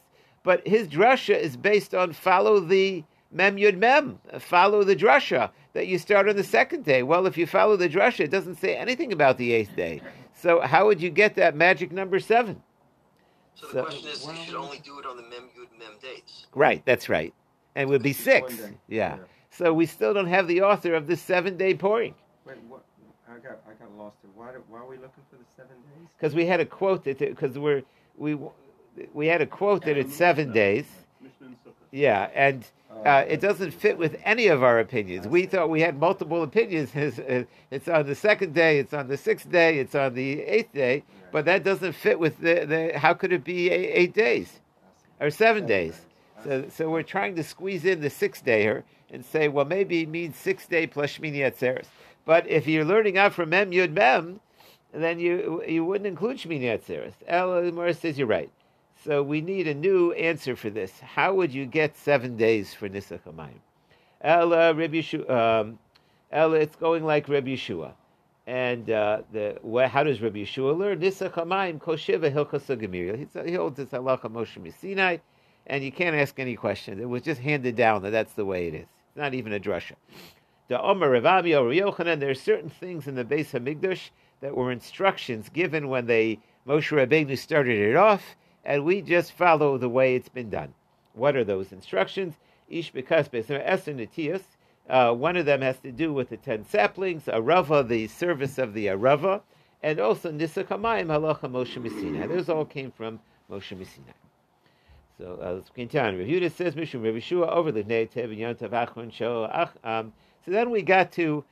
but 0.50 0.68
his 0.68 0.88
drasha 0.88 1.40
is 1.40 1.56
based 1.56 1.94
on 1.94 2.12
follow 2.12 2.60
the 2.60 3.04
Mem 3.32 3.58
Yud 3.58 3.78
Mem, 3.78 4.18
follow 4.40 4.84
the 4.84 4.96
drasha 4.96 5.52
that 5.74 5.86
you 5.86 6.00
start 6.00 6.28
on 6.28 6.36
the 6.36 6.44
second 6.44 6.86
day. 6.86 7.04
Well, 7.04 7.28
if 7.28 7.38
you 7.38 7.46
follow 7.46 7.78
the 7.78 7.88
drasha, 7.88 8.22
it 8.22 8.32
doesn't 8.32 8.56
say 8.56 8.76
anything 8.76 9.14
about 9.14 9.38
the 9.38 9.52
eighth 9.52 9.76
day. 9.76 10.02
So 10.34 10.60
how 10.60 10.88
would 10.88 11.04
you 11.04 11.12
get 11.12 11.36
that 11.36 11.56
magic 11.56 11.92
number 11.92 12.20
seven? 12.20 12.64
So 13.54 13.68
the 13.68 13.84
question 13.84 14.10
is, 14.10 14.26
you 14.26 14.36
should 14.44 14.56
only 14.56 14.80
do 14.80 14.98
it 14.98 15.06
on 15.06 15.18
the 15.18 15.22
Mem 15.22 15.50
Yud 15.56 15.78
Mem 15.78 16.00
days. 16.02 16.48
Right, 16.56 16.84
that's 16.84 17.10
right. 17.10 17.32
And 17.76 17.88
it 17.88 17.92
would 17.92 18.02
be 18.02 18.14
six. 18.14 18.58
Yeah. 18.60 18.72
yeah. 18.88 19.18
So 19.52 19.72
we 19.72 19.86
still 19.86 20.16
don't 20.16 20.26
have 20.26 20.48
the 20.48 20.64
author 20.64 20.96
of 20.96 21.06
this 21.06 21.22
seven 21.22 21.58
day 21.58 21.76
pouring. 21.76 22.16
Wait, 22.44 22.58
what? 22.68 22.84
I 23.30 23.34
got, 23.34 23.60
I 23.70 23.74
got 23.80 23.96
lost. 23.96 24.16
Why, 24.34 24.48
why 24.68 24.80
are 24.80 24.88
we 24.88 24.96
looking 24.96 25.24
for 25.30 25.36
the 25.36 25.46
seven 25.56 25.76
days? 25.76 26.10
Because 26.18 26.34
we 26.34 26.48
had 26.48 26.60
a 26.60 26.66
quote 26.66 27.04
that, 27.04 27.20
because 27.20 27.60
we're, 27.60 27.84
we, 28.18 28.36
we 29.14 29.28
had 29.28 29.42
a 29.42 29.46
quote 29.46 29.86
that 29.86 29.98
it's 29.98 30.16
seven 30.16 30.52
days. 30.52 30.86
Yeah, 31.92 32.30
and 32.34 32.66
uh, 33.06 33.24
it 33.28 33.40
doesn't 33.40 33.72
fit 33.72 33.98
with 33.98 34.20
any 34.24 34.48
of 34.48 34.64
our 34.64 34.80
opinions. 34.80 35.28
We 35.28 35.46
thought 35.46 35.70
we 35.70 35.82
had 35.82 36.00
multiple 36.00 36.44
opinions. 36.44 36.92
It's 36.96 37.88
on 37.88 38.06
the 38.06 38.16
second 38.16 38.54
day, 38.54 38.80
it's 38.80 38.94
on 38.94 39.08
the 39.08 39.18
sixth 39.18 39.50
day, 39.50 39.80
it's 39.80 39.96
on 39.96 40.14
the 40.14 40.42
eighth 40.42 40.74
day, 40.74 41.04
but 41.32 41.46
that 41.46 41.64
doesn't 41.64 41.94
fit 41.94 42.20
with 42.20 42.40
the, 42.40 42.66
the 42.66 43.00
how 43.00 43.14
could 43.14 43.32
it 43.32 43.44
be 43.44 43.70
eight 43.70 44.14
days 44.14 44.60
or 45.20 45.30
seven 45.30 45.66
days? 45.66 46.06
So, 46.44 46.66
so 46.70 46.90
we're 46.90 47.04
trying 47.04 47.36
to 47.36 47.44
squeeze 47.44 47.86
in 47.86 48.02
the 48.02 48.10
sixth 48.10 48.46
day 48.46 48.62
here 48.62 48.84
and 49.12 49.26
say, 49.26 49.48
well, 49.48 49.66
maybe 49.66 50.02
it 50.02 50.10
means 50.10 50.36
six 50.36 50.68
day 50.68 50.88
plus 50.88 51.18
Shmini 51.18 51.40
Atzeres. 51.40 51.88
But 52.26 52.48
if 52.48 52.68
you're 52.68 52.86
learning 52.86 53.18
out 53.18 53.34
from 53.34 53.50
Mem 53.50 53.72
Yud 53.72 53.92
Mem, 53.94 54.40
then 54.94 55.20
you 55.20 55.64
you 55.68 55.86
wouldn't 55.86 56.08
include 56.08 56.38
Shmini 56.38 56.64
Atzeres. 56.64 57.14
El 57.28 57.72
Morris 57.72 58.00
says 58.00 58.18
you're 58.18 58.28
right. 58.28 58.50
So 59.06 59.24
we 59.24 59.40
need 59.40 59.68
a 59.68 59.74
new 59.74 60.12
answer 60.12 60.58
for 60.58 60.70
this. 60.70 61.00
How 61.00 61.34
would 61.34 61.54
you 61.54 61.66
get 61.66 61.96
seven 61.96 62.36
days 62.36 62.74
for 62.74 62.90
Nisach 62.90 63.22
Hamayim? 63.22 63.62
Ella, 64.22 64.74
Reb 64.74 64.92
Yeshua, 64.92 65.30
um, 65.30 65.80
Ella, 66.32 66.58
it's 66.58 66.76
going 66.76 67.06
like 67.06 67.30
Reb 67.30 67.46
Yeshua. 67.46 67.94
And 68.46 68.90
uh, 68.90 69.22
the 69.32 69.58
how 69.90 70.04
does 70.04 70.22
Reb 70.22 70.36
Yeshua 70.36 70.78
learn? 70.78 71.00
Nisach 71.00 71.32
Hamayim 71.32 71.80
Koshiva 71.80 72.30
Hilchas 72.34 73.46
He 73.46 73.54
holds 73.54 73.78
this 73.78 73.90
halacha 73.90 74.24
Moshe 74.24 74.74
Sinai, 74.82 75.18
and 75.68 75.82
you 75.82 75.94
can't 75.94 76.16
ask 76.16 76.38
any 76.38 76.58
questions. 76.58 77.00
It 77.00 77.08
was 77.08 77.22
just 77.22 77.40
handed 77.40 77.78
down 77.78 78.02
that 78.02 78.10
that's 78.10 78.34
the 78.34 78.46
way 78.46 78.68
it 78.68 78.74
is. 78.74 78.82
It's 78.82 79.18
not 79.18 79.34
even 79.34 79.54
a 79.54 79.60
drasha. 79.60 79.94
The 80.68 80.82
Omer 80.82 81.22
Revabi 81.22 81.58
or 81.58 81.74
Yochanan, 81.74 82.20
there 82.20 82.32
are 82.32 82.36
certain 82.36 82.70
things 82.70 83.08
in 83.08 83.16
the 83.16 83.24
Beis 83.24 83.52
Hamikdash 83.52 84.10
that 84.42 84.56
were 84.56 84.72
instructions 84.72 85.48
given 85.48 85.88
when 85.88 86.06
they 86.06 86.40
Moshe 86.68 86.92
Rabbeinu 86.96 87.38
started 87.38 87.80
it 87.80 87.96
off, 87.96 88.36
and 88.66 88.84
we 88.84 89.02
just 89.02 89.32
follow 89.32 89.78
the 89.78 89.90
way 89.90 90.16
it's 90.16 90.30
been 90.30 90.50
done. 90.50 90.74
What 91.14 91.36
are 91.36 91.44
those 91.44 91.72
instructions? 91.72 92.36
Ish 92.70 92.92
uh, 94.90 95.14
one 95.14 95.38
of 95.38 95.46
them 95.46 95.62
has 95.62 95.78
to 95.80 95.92
do 95.92 96.12
with 96.12 96.30
the 96.30 96.38
ten 96.38 96.66
saplings, 96.66 97.26
Arava, 97.26 97.88
the 97.88 98.08
service 98.08 98.58
of 98.58 98.74
the 98.74 98.88
Arava, 98.88 99.42
and 99.84 100.00
also 100.00 100.32
Nisakamayim 100.32 101.08
Halacha 101.08 101.42
Moshe 101.42 101.78
miSinai. 101.78 102.28
Those 102.28 102.50
all 102.50 102.66
came 102.66 102.92
from 102.92 103.20
Moshe 103.52 103.78
miSinai. 103.78 104.16
So 105.20 105.38
uh, 105.44 105.54
let's 105.54 105.70
continue 105.70 106.08
on. 106.08 106.14
Rehuda 106.16 106.52
says, 106.52 106.76
Mishum 106.76 107.04
Rav 107.04 107.14
Yeshua 107.14 107.50
over 107.50 107.72
the 107.72 107.84
Neitev 107.84 108.26
and 108.26 108.38
Yontav 108.38 108.70
Achron 108.72 109.14
Show. 109.14 109.70
Um, 109.84 110.14
so 110.44 110.52
then 110.52 110.72
we 110.72 110.82
got 110.82 111.12
to, 111.14 111.44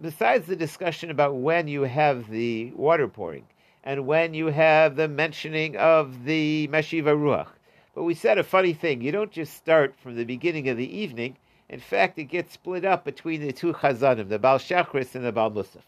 besides 0.00 0.46
the 0.46 0.56
discussion 0.56 1.10
about 1.10 1.34
when 1.34 1.68
you 1.68 1.82
have 1.82 2.30
the 2.30 2.70
water 2.76 3.08
pouring, 3.08 3.44
and 3.86 4.04
when 4.04 4.34
you 4.34 4.48
have 4.48 4.96
the 4.96 5.06
mentioning 5.06 5.76
of 5.76 6.24
the 6.24 6.68
Meshiva 6.72 7.16
Ruach. 7.16 7.46
But 7.94 8.02
we 8.02 8.14
said 8.14 8.36
a 8.36 8.42
funny 8.42 8.72
thing. 8.72 9.00
You 9.00 9.12
don't 9.12 9.30
just 9.30 9.54
start 9.54 9.94
from 10.02 10.16
the 10.16 10.24
beginning 10.24 10.68
of 10.68 10.76
the 10.76 10.98
evening. 10.98 11.36
In 11.68 11.78
fact, 11.78 12.18
it 12.18 12.24
gets 12.24 12.52
split 12.52 12.84
up 12.84 13.04
between 13.04 13.40
the 13.40 13.52
two 13.52 13.72
Chazanim, 13.72 14.28
the 14.28 14.40
Baal 14.40 14.58
Shachris 14.58 15.14
and 15.14 15.24
the 15.24 15.30
Baal 15.30 15.52
Musaf. 15.52 15.82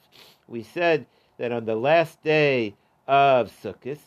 We 0.47 0.63
said 0.63 1.07
that 1.39 1.51
on 1.51 1.65
the 1.65 1.75
last 1.75 2.23
day 2.23 2.77
of 3.09 3.51
Sukkot, 3.63 3.99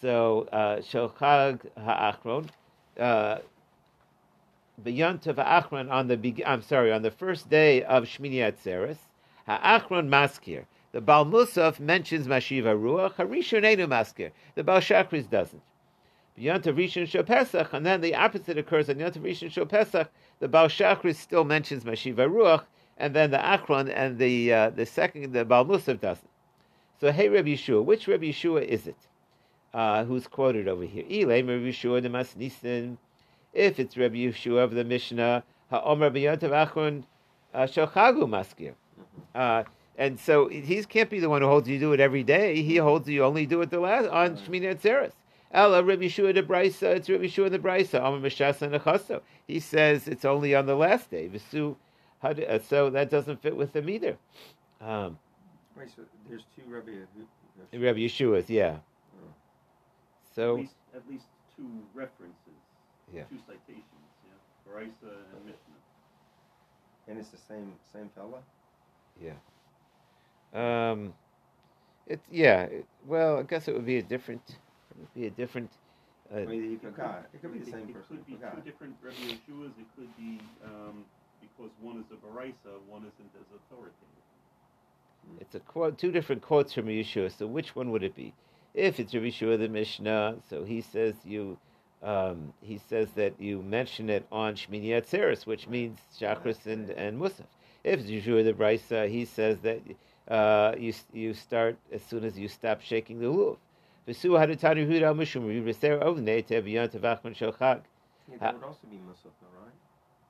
so 0.00 0.48
Shalchag 0.52 1.66
uh, 1.76 1.80
Ha'achron, 1.80 2.48
uh, 2.98 3.38
B'yontav 4.82 5.36
Ha'achron 5.36 5.88
on 5.88 6.08
the 6.08 6.44
I'm 6.44 6.62
sorry, 6.62 6.92
on 6.92 7.02
the 7.02 7.12
first 7.12 7.48
day 7.48 7.84
of 7.84 8.04
Shmini 8.04 8.38
Atzeres, 8.38 8.98
Ha'achron 9.46 10.08
Maskir. 10.08 10.64
The 10.92 11.00
Baal 11.00 11.24
Musaf 11.24 11.78
mentions 11.78 12.26
Mashiva 12.26 12.76
Ruach, 12.76 13.14
Harishon 13.14 13.64
Enu 13.64 13.86
Maskir. 13.86 14.32
The 14.56 14.64
Baal 14.64 14.80
Shachris 14.80 15.30
doesn't. 15.30 15.62
Yontav 16.36 16.74
Rishon 16.74 17.06
Shal 17.06 17.22
Pesach, 17.22 17.72
and 17.72 17.84
then 17.84 18.00
the 18.00 18.14
opposite 18.14 18.58
occurs 18.58 18.88
on 18.88 18.96
Yontav 18.96 19.22
Rishon 19.22 19.52
Shal 19.52 19.66
Pesach. 19.66 20.10
The 20.40 20.48
Baal 20.48 20.68
Shachris 20.68 21.16
still 21.16 21.44
mentions 21.44 21.84
Mashiva 21.84 22.28
Ruach, 22.28 22.64
and 22.96 23.14
then 23.14 23.30
the 23.30 23.36
Achron 23.38 23.92
and 23.94 24.18
the 24.18 24.52
uh, 24.52 24.70
the 24.70 24.86
second 24.86 25.32
the 25.32 25.44
Baal 25.44 25.64
Musaf 25.64 26.00
doesn't. 26.00 26.30
So 27.00 27.12
hey 27.12 27.28
Rabbi 27.28 27.50
Yeshua, 27.50 27.84
which 27.84 28.08
Rabbi 28.08 28.30
Yeshua 28.30 28.64
is 28.64 28.86
it? 28.86 28.96
Uh, 29.72 30.04
who's 30.04 30.26
quoted 30.26 30.66
over 30.66 30.84
here? 30.84 31.04
Elay 31.04 31.46
Rabbi 31.46 31.70
Yeshua 31.70 32.02
the 32.02 32.08
Masnisin. 32.08 32.96
If 33.52 33.78
it's 33.78 33.96
Rabbi 33.96 34.16
Yeshua 34.16 34.64
of 34.64 34.72
the 34.72 34.84
Mishnah, 34.84 35.44
Ha'omer 35.70 36.10
B'Yontav 36.10 36.68
Achron 36.68 37.04
uh, 37.54 37.60
Shalchagu 37.60 38.26
Maskir. 38.26 38.74
And 40.00 40.18
so 40.18 40.48
he 40.48 40.82
can't 40.84 41.10
be 41.10 41.20
the 41.20 41.28
one 41.28 41.42
who 41.42 41.48
holds 41.48 41.68
you 41.68 41.78
do 41.78 41.92
it 41.92 42.00
every 42.00 42.22
day. 42.22 42.62
He 42.62 42.76
holds 42.76 43.06
you 43.06 43.22
only 43.22 43.44
do 43.44 43.60
it 43.60 43.68
the 43.68 43.80
last 43.80 44.08
on 44.08 44.38
Shmini 44.38 44.74
Atzeres. 44.74 45.12
Ella 45.52 45.84
Rabbi 45.84 46.04
Yeshua 46.04 46.32
de 46.32 46.42
Brisa, 46.42 46.96
it's 46.96 47.10
Rabbi 47.10 47.24
Yeshua 47.24 47.50
de 47.50 47.58
Brisa, 47.58 47.98
Amar 47.98 48.18
Meshasa 48.18 48.70
Nechaso. 48.70 49.20
He 49.46 49.60
says 49.60 50.08
it's 50.08 50.24
only 50.24 50.54
on 50.54 50.64
the 50.64 50.74
last 50.74 51.10
day. 51.10 51.26
Visu, 51.26 51.76
uh, 52.22 52.58
so 52.60 52.88
that 52.88 53.10
doesn't 53.10 53.42
fit 53.42 53.54
with 53.54 53.74
them 53.74 53.90
either. 53.90 54.16
Um, 54.80 55.18
Wait, 55.76 55.90
so 55.94 56.02
there's 56.30 56.44
two 56.56 56.62
Rabbi 56.66 56.92
Rabbi 57.74 57.98
Yeshua's, 57.98 58.48
yeah. 58.48 58.76
Oh. 59.22 59.34
So 60.34 60.54
at 60.54 60.60
least, 60.60 60.74
at 60.94 61.02
least, 61.10 61.26
two 61.54 61.68
references, 61.92 62.62
yeah. 63.12 63.24
two 63.24 63.38
citations, 63.46 63.84
yeah, 64.24 64.72
Brisa 64.72 65.12
and 65.12 65.44
Mishnah. 65.44 65.80
And 67.06 67.18
it's 67.18 67.28
the 67.28 67.36
same 67.36 67.74
same 67.92 68.08
fella. 68.14 68.38
Yeah. 69.22 69.32
Um, 70.54 71.14
it 72.06 72.20
yeah. 72.30 72.62
It, 72.62 72.86
well, 73.06 73.38
I 73.38 73.42
guess 73.42 73.68
it 73.68 73.74
would 73.74 73.86
be 73.86 73.98
a 73.98 74.02
different. 74.02 74.42
It 74.48 74.98
would 74.98 75.14
be 75.14 75.26
a 75.26 75.30
different. 75.30 75.70
Uh, 76.32 76.38
I 76.40 76.44
mean, 76.46 76.74
it, 76.74 76.80
could, 76.80 77.04
it 77.34 77.42
could 77.42 77.52
be 77.52 77.58
the 77.58 77.70
same 77.70 77.88
it, 77.88 77.94
person. 77.94 78.16
It 78.16 78.26
could 78.26 78.26
be 78.26 78.34
two 78.34 78.62
different 78.64 78.94
Rabbi 79.02 79.16
Yeshuas. 79.16 79.72
It 79.78 79.86
could 79.96 80.16
be 80.16 80.40
um, 80.64 81.04
because 81.40 81.70
one 81.80 81.98
is 81.98 82.06
a 82.10 82.14
Baraisa, 82.14 82.80
one 82.88 83.02
isn't 83.02 83.30
as 83.34 83.46
authoritative. 83.54 83.94
It's 85.40 85.54
a 85.54 85.60
quote, 85.60 85.98
two 85.98 86.10
different 86.10 86.42
quotes 86.42 86.72
from 86.72 86.86
Yeshua. 86.86 87.36
So 87.36 87.46
which 87.46 87.76
one 87.76 87.90
would 87.90 88.02
it 88.02 88.14
be? 88.14 88.32
If 88.74 89.00
it's 89.00 89.14
Rabbi 89.14 89.26
Yeshua 89.26 89.58
the 89.58 89.68
Mishnah, 89.68 90.36
so 90.48 90.64
he 90.64 90.80
says 90.80 91.14
you, 91.24 91.58
um, 92.02 92.52
he 92.62 92.78
says 92.88 93.08
that 93.16 93.34
you 93.38 93.62
mention 93.62 94.08
it 94.08 94.26
on 94.32 94.54
Shmini 94.54 94.88
Atzeres, 94.90 95.46
which 95.46 95.68
means 95.68 95.98
Shachris 96.18 96.66
and, 96.66 96.90
and 96.90 97.20
Musaf. 97.20 97.46
If 97.84 98.00
it's 98.00 98.10
Yeshua 98.10 98.44
the 98.44 98.52
Brisa, 98.52 99.08
he 99.08 99.24
says 99.24 99.58
that 99.60 99.80
uh, 100.30 100.74
you 100.78 100.94
you 101.12 101.34
start 101.34 101.76
as 101.92 102.02
soon 102.02 102.24
as 102.24 102.38
you 102.38 102.48
stop 102.48 102.80
shaking 102.80 103.18
the 103.18 103.26
lulav. 103.26 103.56
V'su 104.06 104.30
hadutani 104.38 104.86
huda 104.86 105.12
riviser 105.12 106.02
ovnei 106.02 106.46
teviyon 106.46 106.88
tevachman 106.88 107.34
shelchag. 107.34 107.82
That 108.38 108.54
would 108.54 108.64
also 108.64 108.86
be 108.88 108.96
musaf, 108.96 109.34
right? 109.58 109.74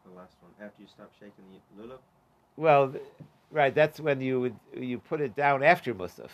The 0.07 0.16
last 0.19 0.37
one 0.40 0.52
after 0.66 0.83
you 0.83 0.88
stop 0.88 1.12
shaking 1.21 1.45
the 1.76 1.83
lulav. 1.83 1.99
Well, 2.57 2.95
right. 3.50 3.75
That's 3.75 4.00
when 4.00 4.23
you 4.23 4.40
would 4.40 4.57
you 4.75 4.99
put 4.99 5.21
it 5.21 5.37
down 5.37 5.62
after 5.62 5.95
musaf. 5.95 6.30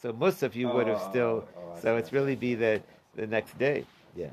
So 0.00 0.12
musaf 0.12 0.54
you 0.54 0.70
oh, 0.70 0.76
would 0.76 0.86
have 0.86 1.02
still. 1.10 1.48
Oh, 1.56 1.74
oh, 1.74 1.80
so 1.82 1.96
it's 1.96 2.12
really 2.12 2.36
be 2.36 2.54
the 2.54 2.80
the 3.16 3.26
next 3.26 3.58
day. 3.58 3.84
Yeah. 4.14 4.30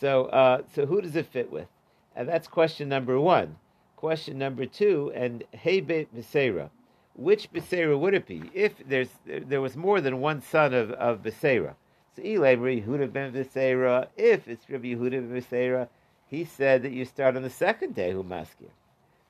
So 0.00 0.26
uh, 0.26 0.62
so 0.74 0.86
who 0.86 1.02
does 1.02 1.14
it 1.14 1.26
fit 1.26 1.52
with? 1.52 1.68
And 2.16 2.26
that's 2.26 2.48
question 2.48 2.88
number 2.88 3.20
one. 3.20 3.56
Question 3.96 4.38
number 4.38 4.66
two, 4.66 5.12
and 5.14 5.44
Hebet 5.54 6.08
Visera 6.12 6.70
which 7.14 7.52
Beseira 7.52 7.98
would 7.98 8.14
it 8.14 8.26
be 8.26 8.50
if 8.54 8.72
there's 8.86 9.10
there 9.26 9.60
was 9.60 9.76
more 9.76 10.00
than 10.00 10.20
one 10.20 10.40
son 10.40 10.74
of, 10.74 10.90
of 10.92 11.22
Beseira? 11.22 11.74
So 12.14 12.22
Eli 12.22 12.56
Yehuda 12.56 13.12
ben 13.12 13.32
Beseira, 13.32 14.08
if 14.16 14.48
it's 14.48 14.68
Rabbi 14.68 14.94
Yehuda 14.94 15.10
ben 15.10 15.40
Beseira, 15.40 15.88
he 16.26 16.44
said 16.44 16.82
that 16.82 16.92
you 16.92 17.04
start 17.04 17.36
on 17.36 17.42
the 17.42 17.50
second 17.50 17.94
day 17.94 18.12
who 18.12 18.22
Humaskir. 18.22 18.70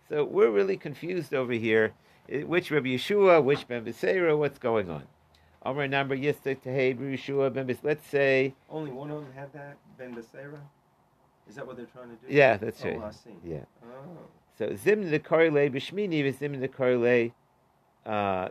So 0.09 0.25
we're 0.25 0.51
really 0.51 0.77
confused 0.77 1.35
over 1.35 1.53
here. 1.53 1.93
Uh, 2.33 2.47
which 2.47 2.71
Rabbi 2.71 2.91
Yeshua, 2.91 3.43
which 3.43 3.67
Ben 3.67 3.85
Beseira, 3.85 4.39
what's 4.39 4.59
going 4.59 4.89
on? 4.89 5.05
Omer 5.65 5.89
number 5.89 6.17
Yistik 6.17 6.62
Teheb 6.62 6.99
Yeshua 6.99 7.53
Ben 7.53 7.77
Let's 7.83 8.07
say 8.07 8.55
only 8.71 8.91
one 8.93 9.11
of 9.11 9.23
them 9.23 9.33
had 9.33 9.53
that 9.53 9.77
Ben 9.99 10.15
Beseira. 10.15 10.61
Is 11.49 11.57
that 11.57 11.67
what 11.67 11.77
they're 11.77 11.87
trying 11.87 12.11
to 12.11 12.15
do? 12.15 12.33
Yeah, 12.33 12.57
that's 12.57 12.85
oh, 12.85 12.91
right. 12.91 13.15
Yeah. 13.45 13.65
Oh. 13.85 14.19
So 14.57 14.77
Zim 14.77 15.11
the 15.11 15.19
Korle 15.19 15.71
Bishmini, 15.73 16.33
Zim 16.37 16.61
the 16.61 16.69
Korle 16.69 17.33
uh, 18.06 18.49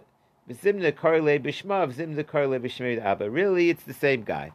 Zimna 0.49 0.95
Karle 0.95 1.39
Bishmav, 1.39 1.93
Zimna 1.93 2.25
Karle 2.25 2.59
Bishmav 2.59 2.99
Abba. 2.99 3.29
Really, 3.29 3.69
it's 3.69 3.83
the 3.83 3.93
same 3.93 4.23
guy. 4.23 4.51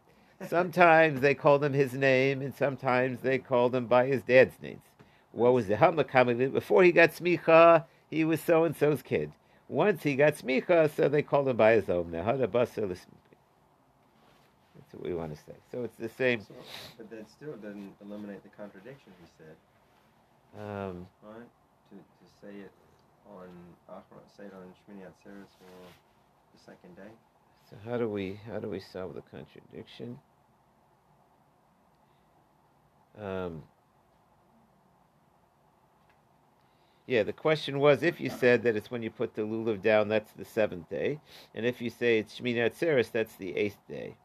Sometimes 0.48 1.20
they 1.20 1.34
call 1.34 1.62
him 1.62 1.72
his 1.72 1.94
name, 1.94 2.42
and 2.42 2.54
sometimes 2.54 3.20
they 3.20 3.38
call 3.38 3.74
him 3.74 3.86
by 3.86 4.06
his 4.06 4.22
dad's 4.22 4.60
names. 4.60 4.82
What 5.32 5.54
was 5.54 5.66
the 5.66 5.76
Hamakam? 5.76 6.52
Before 6.52 6.82
he 6.82 6.92
got 6.92 7.10
smicha, 7.10 7.84
he 8.10 8.24
was 8.24 8.40
so 8.40 8.64
and 8.64 8.76
so's 8.76 9.02
kid. 9.02 9.32
Once 9.68 10.02
he 10.02 10.14
got 10.14 10.34
smicha, 10.34 10.90
so 10.94 11.08
they 11.08 11.22
called 11.22 11.48
him 11.48 11.56
by 11.56 11.72
his 11.72 11.88
own. 11.88 12.10
Name. 12.10 12.24
That's 12.24 12.76
what 14.92 15.02
we 15.02 15.14
want 15.14 15.32
to 15.32 15.38
say. 15.38 15.56
So 15.72 15.84
it's 15.84 15.96
the 15.96 16.08
same. 16.08 16.40
So, 16.40 16.54
but 16.98 17.10
that 17.10 17.30
still 17.30 17.54
doesn't 17.54 17.94
eliminate 18.04 18.42
the 18.42 18.50
contradiction, 18.50 19.12
he 19.20 19.26
said. 19.38 19.56
Um, 20.62 21.06
right? 21.22 21.48
To, 21.90 21.96
to 21.96 22.26
say 22.40 22.60
it 22.60 22.70
on 23.34 23.48
say 24.36 24.44
it 24.44 24.52
on 24.52 24.72
Shmini 24.84 25.02
Atzeres 25.02 25.48
for 25.58 25.72
the 26.54 26.62
second 26.64 26.96
day. 26.96 27.12
So 27.70 27.76
how 27.84 27.98
do 27.98 28.08
we 28.08 28.40
how 28.50 28.58
do 28.58 28.68
we 28.68 28.80
solve 28.80 29.14
the 29.14 29.22
contradiction? 29.22 30.18
Um, 33.20 33.62
yeah, 37.06 37.22
the 37.22 37.32
question 37.32 37.78
was 37.78 38.02
if 38.02 38.20
you 38.20 38.28
said 38.28 38.62
that 38.64 38.76
it's 38.76 38.90
when 38.90 39.02
you 39.02 39.10
put 39.10 39.34
the 39.34 39.42
lulav 39.42 39.80
down, 39.82 40.08
that's 40.08 40.32
the 40.32 40.44
seventh 40.44 40.88
day, 40.90 41.18
and 41.54 41.64
if 41.64 41.80
you 41.80 41.90
say 41.90 42.18
it's 42.18 42.38
Shmini 42.38 42.58
Atzeres, 42.70 43.10
that's 43.10 43.36
the 43.36 43.56
eighth 43.56 43.78
day. 43.88 44.16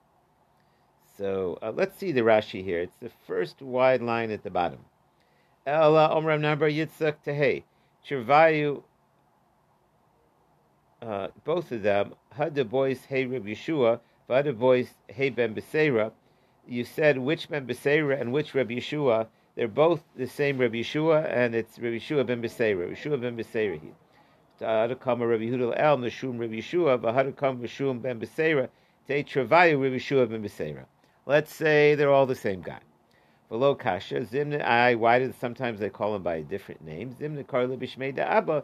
So 1.17 1.58
uh, 1.62 1.72
let's 1.72 1.98
see 1.98 2.12
the 2.12 2.22
Rashi 2.22 2.63
here. 2.63 2.79
It's 2.81 2.98
the 3.01 3.12
first 3.27 3.62
wide 3.62 4.01
line 4.01 4.31
at 4.31 4.43
the 4.43 4.50
bottom. 4.50 4.79
Ella 5.65 6.10
Omram 6.10 6.41
number 6.41 6.70
Yitzchak 6.70 7.17
Tehei. 7.25 7.63
Chirvayu, 8.08 8.81
uh, 11.01 11.27
both 11.46 11.72
of 11.72 11.81
them, 11.81 12.13
had 12.31 12.55
the 12.55 12.65
boys 12.65 13.05
Hey 13.05 13.25
Reb 13.25 13.46
Yeshua, 13.46 14.00
the 14.27 14.53
boys 14.53 14.93
Hey 15.08 15.29
Ben 15.29 15.55
Beseira. 15.55 16.12
You 16.67 16.84
said 16.86 17.17
which 17.17 17.50
Ben 17.50 17.65
Beseira 17.65 18.20
and 18.20 18.31
which 18.31 18.53
Reb 18.53 18.70
Yeshua. 18.70 19.27
They're 19.55 19.67
both 19.67 20.03
the 20.15 20.27
same 20.27 20.58
Reb 20.58 20.74
Yeshua, 20.74 21.27
and 21.29 21.55
it's 21.55 21.79
Reb 21.79 21.93
Yeshua 21.93 22.25
Ben 22.25 22.41
Beseira. 22.41 22.89
Yeshua 22.89 23.20
Ben 23.20 23.36
Beseira. 23.36 23.79
Hadakama 24.62 25.27
Reb 25.27 25.41
Yehuda 25.41 25.74
El 25.75 25.98
Meshum 25.98 26.39
Reb 26.39 26.51
Yeshua, 26.51 27.00
Vahadakam 27.00 27.60
Meshum 27.60 28.01
Ben 28.01 28.20
Beseira. 28.20 28.70
Te 29.08 29.24
Travayu 29.24 29.81
Reb 29.81 29.93
Yeshua 29.93 30.29
Ben 30.29 30.43
Beseira. 30.43 30.86
Let's 31.25 31.53
say 31.53 31.96
they're 31.96 32.13
all 32.13 32.27
the 32.27 32.36
same 32.36 32.62
guy. 32.62 32.79
Below 33.50 33.75
kasha, 33.75 34.22
zimna 34.22 34.63
I. 34.63 34.96
Why 34.96 35.20
did 35.20 35.36
sometimes 35.36 35.79
they 35.79 35.89
call 35.89 36.15
him 36.15 36.24
by 36.24 36.36
a 36.36 36.43
different 36.43 36.86
name? 36.86 37.13
Zimna 37.20 37.46
karle 37.46 37.75
b'shmei 37.75 38.17
Abba 38.17 38.63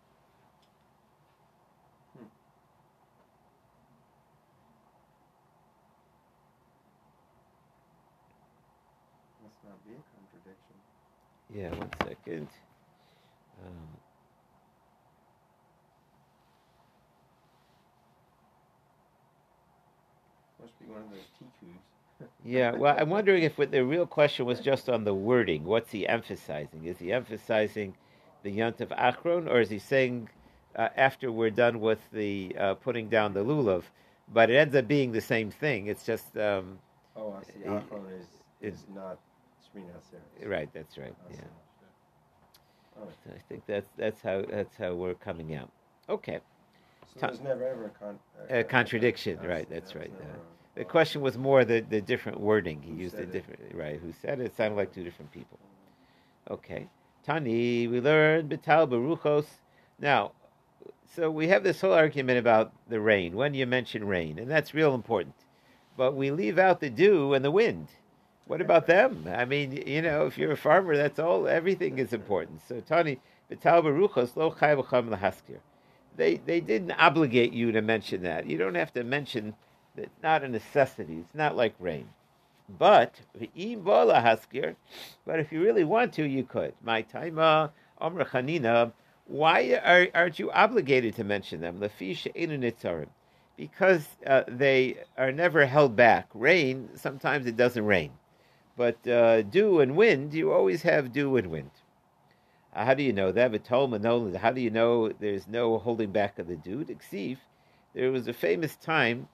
Yeah, 11.53 11.69
one 11.71 11.89
second. 12.03 12.47
Um, 13.65 13.87
Must 20.61 20.79
be 20.79 20.85
one 20.85 21.01
of 21.01 21.09
those 21.11 21.19
tikus. 21.41 22.27
yeah, 22.45 22.71
well, 22.71 22.95
I'm 22.97 23.09
wondering 23.09 23.43
if 23.43 23.57
the 23.57 23.83
real 23.85 24.05
question 24.05 24.45
was 24.45 24.59
just 24.59 24.89
on 24.89 25.03
the 25.03 25.13
wording. 25.13 25.65
What's 25.65 25.91
he 25.91 26.07
emphasizing? 26.07 26.85
Is 26.85 26.99
he 26.99 27.11
emphasizing 27.11 27.95
the 28.43 28.51
Yont 28.51 28.81
of 28.81 28.89
Achron, 28.89 29.49
or 29.49 29.61
is 29.61 29.69
he 29.69 29.79
saying 29.79 30.29
uh, 30.75 30.89
after 30.95 31.31
we're 31.31 31.49
done 31.51 31.79
with 31.79 31.99
the 32.13 32.55
uh, 32.59 32.73
putting 32.75 33.09
down 33.09 33.33
the 33.33 33.43
lulav? 33.43 33.83
But 34.33 34.49
it 34.49 34.55
ends 34.55 34.75
up 34.75 34.87
being 34.87 35.11
the 35.11 35.21
same 35.21 35.51
thing. 35.51 35.87
It's 35.87 36.05
just. 36.05 36.37
Um, 36.37 36.79
oh, 37.15 37.33
I 37.39 37.43
see. 37.43 37.67
Achron 37.67 38.05
is, 38.19 38.27
is 38.61 38.85
not 38.93 39.19
Right, 40.45 40.69
that's 40.73 40.97
right. 40.97 41.15
Yeah. 41.29 41.37
So 43.23 43.31
I 43.35 43.39
think 43.49 43.63
that's 43.65 43.89
that's 43.97 44.21
how 44.21 44.43
that's 44.49 44.75
how 44.77 44.93
we're 44.93 45.15
coming 45.15 45.55
out. 45.55 45.71
Okay. 46.09 46.39
So 47.13 47.27
there's 47.27 47.41
never 47.41 47.67
ever 47.67 47.85
a, 47.85 47.89
con- 47.89 48.19
a, 48.49 48.59
a 48.59 48.63
contradiction, 48.63 49.39
right? 49.43 49.67
That's, 49.69 49.95
right. 49.95 50.11
Uh, 50.21 50.25
the 50.75 50.85
question 50.85 51.21
was 51.21 51.37
more 51.37 51.65
the, 51.65 51.81
the 51.81 51.99
different 51.99 52.39
wording. 52.39 52.81
He 52.81 52.93
used 52.93 53.19
a 53.19 53.25
different 53.25 53.59
it? 53.69 53.75
right. 53.75 53.99
Who 53.99 54.13
said 54.21 54.39
it? 54.39 54.45
it? 54.45 54.55
Sounded 54.55 54.77
like 54.77 54.93
two 54.93 55.03
different 55.03 55.31
people. 55.31 55.59
Okay. 56.49 56.87
Tani, 57.25 57.87
we 57.87 57.99
learned 57.99 58.49
Betal 58.49 58.87
Baruchos. 58.87 59.45
Now, 59.99 60.31
so 61.15 61.29
we 61.29 61.49
have 61.49 61.63
this 61.63 61.81
whole 61.81 61.93
argument 61.93 62.39
about 62.39 62.71
the 62.87 62.99
rain, 62.99 63.35
when 63.35 63.53
you 63.53 63.67
mention 63.67 64.07
rain, 64.07 64.39
and 64.39 64.49
that's 64.49 64.73
real 64.73 64.95
important. 64.95 65.35
But 65.97 66.15
we 66.15 66.31
leave 66.31 66.57
out 66.57 66.79
the 66.79 66.89
dew 66.89 67.33
and 67.33 67.43
the 67.43 67.51
wind. 67.51 67.89
What 68.47 68.61
about 68.61 68.87
them? 68.87 69.27
I 69.33 69.45
mean, 69.45 69.83
you 69.85 70.01
know, 70.01 70.25
if 70.25 70.37
you're 70.37 70.51
a 70.51 70.57
farmer, 70.57 70.97
that's 70.97 71.19
all. 71.19 71.47
Everything 71.47 71.99
is 71.99 72.13
important. 72.13 72.61
So 72.67 72.81
Tani. 72.81 73.19
They 76.15 76.37
they 76.37 76.61
didn't 76.61 76.91
obligate 76.93 77.53
you 77.53 77.71
to 77.73 77.81
mention 77.81 78.23
that. 78.23 78.45
You 78.45 78.57
don't 78.57 78.75
have 78.75 78.93
to 78.93 79.03
mention 79.03 79.55
that. 79.95 80.09
Not 80.23 80.43
a 80.43 80.47
necessity. 80.47 81.17
It's 81.17 81.35
not 81.35 81.57
like 81.57 81.75
rain. 81.79 82.09
But. 82.69 83.19
But 85.25 85.39
if 85.39 85.51
you 85.51 85.61
really 85.61 85.83
want 85.83 86.13
to, 86.13 86.25
you 86.25 86.43
could. 86.43 86.73
My 86.81 87.03
taima 87.03 87.71
Amr 87.99 88.23
Chanina. 88.25 88.93
Why 89.25 89.79
are, 89.83 90.07
aren't 90.15 90.39
you 90.39 90.49
obligated 90.51 91.15
to 91.15 91.23
mention 91.23 91.61
them? 91.61 91.79
Because 93.57 94.07
uh, 94.25 94.43
they 94.47 94.97
are 95.17 95.31
never 95.31 95.65
held 95.65 95.95
back. 95.95 96.29
Rain, 96.33 96.89
sometimes 96.95 97.45
it 97.45 97.57
doesn't 97.57 97.85
rain. 97.85 98.11
But 98.77 99.05
uh, 99.07 99.41
dew 99.41 99.79
and 99.79 99.95
wind, 99.95 100.33
you 100.33 100.51
always 100.51 100.81
have 100.83 101.11
dew 101.11 101.35
and 101.35 101.51
wind. 101.51 101.71
Uh, 102.73 102.85
how 102.85 102.93
do 102.93 103.03
you 103.03 103.11
know 103.11 103.31
that? 103.31 103.67
How 103.67 104.51
do 104.51 104.61
you 104.61 104.69
know 104.69 105.09
there's 105.09 105.47
no 105.47 105.77
holding 105.77 106.11
back 106.11 106.39
of 106.39 106.47
the 106.47 106.55
dew? 106.55 106.85
Ksiv, 106.85 107.37
there 107.93 108.11
was 108.11 108.27
a 108.27 108.33
famous 108.33 108.77
time 108.77 109.27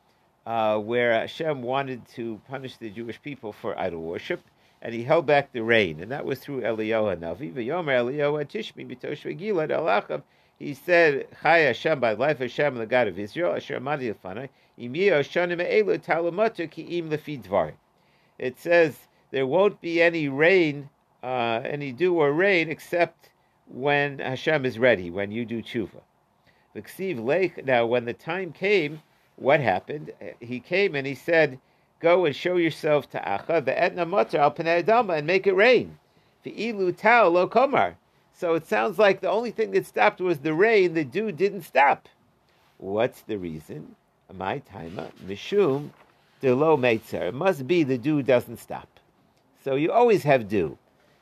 uh, 0.48 0.80
where 0.80 1.14
Hashem 1.14 1.62
wanted 1.62 2.08
to 2.16 2.42
punish 2.48 2.78
the 2.78 2.90
Jewish 2.90 3.22
people 3.22 3.54
for 3.54 3.78
idol 3.78 4.02
worship, 4.02 4.42
and 4.82 4.94
he 4.94 5.04
held 5.04 5.28
back 5.28 5.52
the 5.52 5.62
rain, 5.62 6.02
and 6.02 6.12
that 6.12 6.26
was 6.26 6.40
through 6.40 6.62
Eliyahu 6.62 7.18
Hanavi. 7.18 7.54
V'yomer 7.54 7.94
Eliyahu 7.94 8.44
Tishmi 8.48 8.88
b'toshve 8.88 9.40
Gilad 9.40 9.70
alacham. 9.70 10.24
He 10.58 10.74
said, 10.74 11.28
"Chai 11.44 11.60
Hashem 11.60 12.00
by 12.00 12.14
life 12.14 12.40
Hashem, 12.40 12.76
the 12.76 12.88
God 12.88 13.08
of 13.08 13.20
Israel, 13.20 13.54
Asher 13.56 13.78
Amadi 13.78 14.12
Lefanai, 14.12 14.50
Im 14.80 14.96
Yeh 14.96 15.12
Me'elu 15.12 16.00
Talamatu 16.00 16.70
Ki 16.72 16.98
Im 16.98 17.12
Lefi 17.12 17.74
It 18.40 18.58
says 18.58 19.07
there 19.32 19.46
won't 19.46 19.82
be 19.82 20.02
any 20.02 20.30
rain, 20.30 20.90
uh, 21.24 21.62
any 21.64 21.92
dew 21.92 22.16
or 22.16 22.32
rain, 22.32 22.70
except 22.70 23.30
when 23.68 24.20
Hashem 24.20 24.66
is 24.66 24.80
ready, 24.80 25.12
when 25.12 25.32
you 25.32 25.46
do 25.46 25.62
tshuva. 25.62 26.02
The 26.74 26.82
Ksiv 26.82 27.66
now 27.66 27.86
when 27.86 28.06
the 28.06 28.14
time 28.14 28.52
came, 28.54 29.02
what 29.36 29.60
happened? 29.60 30.12
He 30.40 30.60
came 30.60 30.96
and 30.96 31.06
he 31.06 31.16
said, 31.16 31.60
Go 32.00 32.26
and 32.26 32.36
show 32.36 32.58
yourself 32.58 33.10
to 33.12 33.20
Achav, 33.20 33.66
the 33.66 33.80
Etna 33.80 34.06
Matar 34.06 34.40
al 34.40 34.52
Adama, 34.52 35.18
and 35.18 35.26
make 35.28 35.48
it 35.48 35.56
rain. 35.56 35.98
The 36.44 36.52
Ilu 36.52 36.96
Tau 36.96 37.28
lo 37.28 37.48
Komar. 37.48 37.96
So 38.34 38.54
it 38.54 38.68
sounds 38.68 39.00
like 39.00 39.20
the 39.20 39.30
only 39.30 39.50
thing 39.50 39.72
that 39.72 39.88
stopped 39.88 40.22
was 40.22 40.40
the 40.40 40.54
rain, 40.54 40.94
the 40.94 41.04
dew 41.04 41.32
didn't 41.32 41.64
stop. 41.64 42.08
What's 42.78 43.22
the 43.22 43.38
reason? 43.38 43.96
My 44.32 44.60
timer, 44.60 45.10
Mishum, 45.26 45.90
de 46.42 46.54
lo 46.54 46.80
It 46.84 47.34
must 47.34 47.66
be 47.66 47.84
the 47.84 47.98
dew 47.98 48.22
doesn't 48.22 48.58
stop. 48.58 48.97
So 49.68 49.76
you 49.76 49.92
always 49.92 50.24
have 50.24 50.48
dew. 50.48 50.78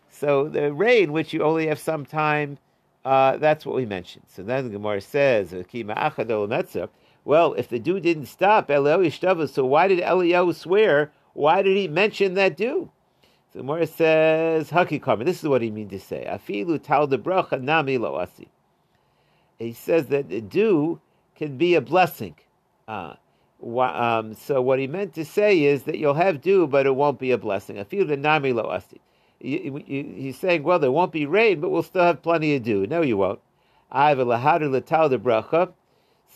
So 0.08 0.48
the 0.48 0.72
rain, 0.72 1.12
which 1.12 1.34
you 1.34 1.42
only 1.42 1.66
have 1.66 1.80
some 1.80 2.06
time, 2.06 2.60
uh, 3.04 3.38
that's 3.38 3.66
what 3.66 3.76
we 3.76 3.88
mentioned. 3.88 4.26
So 4.28 4.44
then 4.44 4.66
the 4.66 4.70
Gemara 4.70 5.02
says, 5.02 5.52
well, 7.26 7.54
if 7.56 7.70
the 7.70 7.80
dew 7.80 8.00
didn't 8.00 8.28
stop, 8.28 8.68
so 8.68 9.66
why 9.66 9.88
did 9.88 10.00
Eliyahu 10.00 10.54
swear? 10.54 11.12
Why 11.34 11.64
did 11.64 11.76
he 11.76 11.88
mention 11.88 12.36
that 12.36 12.56
dew? 12.56 12.92
So 13.52 13.58
the 13.58 13.60
Gemara 13.62 13.88
says, 13.88 14.70
Hakikama, 14.70 15.26
this 15.26 15.42
is 15.42 15.50
what 15.50 15.64
he 15.64 15.72
means 15.72 15.90
to 15.90 16.00
say. 16.00 16.28
Afilu 16.30 16.80
tal 16.80 17.08
de 17.08 17.18
bracha 17.18 17.60
nami 17.60 17.98
lo 17.98 18.14
asi. 18.14 18.48
He 19.58 19.74
says 19.74 20.06
that 20.10 20.30
the 20.30 20.42
dew 20.42 21.02
can 21.36 21.58
be 21.58 21.74
a 21.74 21.82
blessing. 21.82 22.36
Uh, 22.88 23.16
um, 23.66 24.34
so 24.36 24.62
what 24.62 24.80
he 24.80 24.88
meant 24.88 25.14
to 25.16 25.26
say 25.26 25.64
is 25.64 25.84
that 25.84 25.98
you'll 25.98 26.14
have 26.14 26.42
dew, 26.42 26.68
but 26.68 26.86
it 26.86 26.96
won't 26.96 27.20
be 27.20 27.32
a 27.32 27.38
blessing. 27.38 27.84
Feel 27.86 28.06
the 28.06 28.16
nami 28.16 28.54
lo 28.54 28.70
asti. 28.72 29.02
He's 29.40 30.38
saying, 30.38 30.64
well, 30.64 30.80
there 30.80 30.92
won't 30.92 31.12
be 31.12 31.26
rain, 31.26 31.60
but 31.60 31.70
we'll 31.70 31.84
still 31.84 32.04
have 32.04 32.22
plenty 32.22 32.56
of 32.56 32.64
dew. 32.64 32.88
No, 32.88 33.02
you 33.02 33.18
won't. 33.18 33.40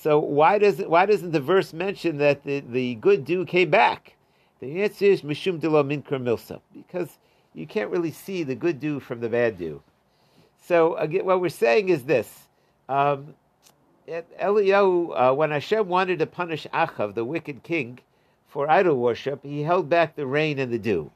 So 0.01 0.19
why 0.19 0.57
doesn't 0.57 0.89
why 0.89 1.05
doesn't 1.05 1.31
the 1.31 1.39
verse 1.39 1.73
mention 1.73 2.17
that 2.17 2.43
the, 2.43 2.61
the 2.61 2.95
good 2.95 3.25
dew 3.25 3.45
came 3.45 3.69
back? 3.69 4.15
The 4.59 4.83
answer 4.83 5.05
is 5.05 5.21
mishum 5.21 5.59
de 5.59 5.67
milsa, 5.69 6.61
because 6.73 7.17
you 7.53 7.67
can't 7.67 7.89
really 7.89 8.11
see 8.11 8.43
the 8.43 8.55
good 8.55 8.79
dew 8.79 8.99
from 8.99 9.19
the 9.19 9.29
bad 9.29 9.57
dew. 9.57 9.81
So 10.63 10.95
again, 10.95 11.25
what 11.25 11.41
we're 11.41 11.49
saying 11.49 11.89
is 11.89 12.03
this: 12.03 12.47
um, 12.87 13.35
Eliyahu, 14.41 15.11
uh, 15.15 15.33
when 15.33 15.51
Hashem 15.51 15.87
wanted 15.87 16.19
to 16.19 16.25
punish 16.25 16.65
Achav, 16.73 17.13
the 17.13 17.25
wicked 17.25 17.63
king, 17.63 17.99
for 18.47 18.69
idol 18.69 18.97
worship, 18.97 19.43
he 19.43 19.63
held 19.63 19.89
back 19.89 20.15
the 20.15 20.25
rain 20.25 20.57
and 20.57 20.73
the 20.73 20.79
dew. 20.79 21.11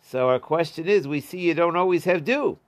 So 0.00 0.28
our 0.28 0.38
question 0.38 0.88
is: 0.88 1.06
We 1.06 1.20
see 1.20 1.40
you 1.40 1.54
don't 1.54 1.76
always 1.76 2.04
have 2.04 2.24
dew. 2.24 2.58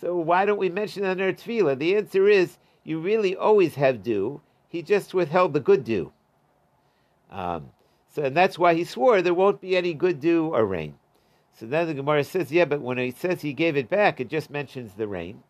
So 0.00 0.16
why 0.16 0.44
don't 0.44 0.58
we 0.58 0.68
mention 0.68 1.02
that 1.02 1.18
in 1.18 1.24
our 1.24 1.32
tefillah? 1.32 1.78
The 1.78 1.96
answer 1.96 2.28
is 2.28 2.58
you 2.84 2.98
really 2.98 3.34
always 3.34 3.76
have 3.76 4.02
dew. 4.02 4.40
He 4.68 4.82
just 4.82 5.14
withheld 5.14 5.52
the 5.52 5.60
good 5.60 5.84
dew. 5.84 6.12
Um, 7.30 7.70
so 8.08 8.24
and 8.24 8.36
that's 8.36 8.58
why 8.58 8.74
he 8.74 8.84
swore 8.84 9.22
there 9.22 9.34
won't 9.34 9.60
be 9.60 9.76
any 9.76 9.94
good 9.94 10.20
dew 10.20 10.54
or 10.54 10.66
rain. 10.66 10.96
So 11.58 11.66
then 11.66 11.86
the 11.86 11.94
Gemara 11.94 12.24
says, 12.24 12.52
yeah, 12.52 12.66
but 12.66 12.82
when 12.82 12.98
it 12.98 13.16
says 13.16 13.40
he 13.40 13.54
gave 13.54 13.76
it 13.76 13.88
back, 13.88 14.20
it 14.20 14.28
just 14.28 14.50
mentions 14.50 14.94
the 14.94 15.08
rain. 15.08 15.42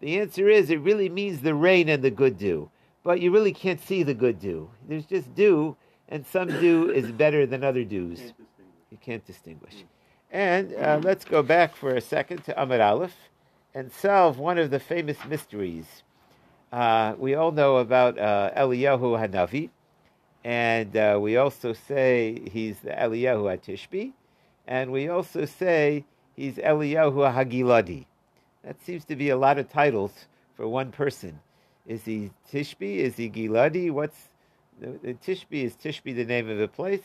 The 0.00 0.18
answer 0.18 0.48
is 0.48 0.70
it 0.70 0.80
really 0.80 1.08
means 1.08 1.40
the 1.40 1.54
rain 1.54 1.88
and 1.88 2.02
the 2.02 2.10
good 2.10 2.38
dew, 2.38 2.70
but 3.04 3.20
you 3.20 3.30
really 3.30 3.52
can't 3.52 3.80
see 3.80 4.02
the 4.02 4.14
good 4.14 4.40
dew. 4.40 4.70
There's 4.88 5.04
just 5.06 5.34
dew, 5.34 5.76
and 6.08 6.26
some 6.26 6.48
dew 6.48 6.90
is 6.90 7.12
better 7.12 7.46
than 7.46 7.62
other 7.62 7.84
dews. 7.84 8.32
You 8.90 8.98
can't 9.00 9.24
distinguish. 9.24 9.84
And 10.30 10.74
uh, 10.74 11.00
let's 11.02 11.24
go 11.24 11.42
back 11.42 11.76
for 11.76 11.94
a 11.94 12.00
second 12.00 12.42
to 12.44 12.54
Amud 12.54 12.80
Aleph 12.84 13.14
and 13.74 13.92
solve 13.92 14.38
one 14.38 14.58
of 14.58 14.70
the 14.70 14.80
famous 14.80 15.18
mysteries. 15.26 16.02
Uh, 16.72 17.14
we 17.18 17.34
all 17.34 17.52
know 17.52 17.76
about 17.76 18.18
uh, 18.18 18.50
Eliyahu 18.56 19.16
Hanavi, 19.18 19.70
and 20.42 20.96
uh, 20.96 21.18
we 21.20 21.36
also 21.36 21.72
say 21.72 22.42
he's 22.50 22.80
the 22.80 22.90
Eliyahu 22.90 23.56
Atishbi, 23.56 24.12
and 24.66 24.90
we 24.90 25.08
also 25.08 25.44
say 25.44 26.04
he's 26.34 26.56
Eliyahu 26.56 27.32
Hagiladi. 27.32 28.06
That 28.64 28.82
seems 28.82 29.04
to 29.04 29.14
be 29.14 29.28
a 29.28 29.36
lot 29.36 29.58
of 29.58 29.70
titles 29.70 30.26
for 30.56 30.66
one 30.66 30.90
person. 30.90 31.38
Is 31.86 32.04
he 32.04 32.30
Tishbi? 32.50 32.96
Is 32.96 33.16
he 33.16 33.28
Giladi? 33.28 33.90
What's 33.90 34.28
the, 34.80 35.14
Tishbi? 35.26 35.64
Is 35.64 35.74
Tishbi 35.74 36.14
the 36.14 36.24
name 36.24 36.48
of 36.48 36.58
the 36.58 36.68
place? 36.68 37.02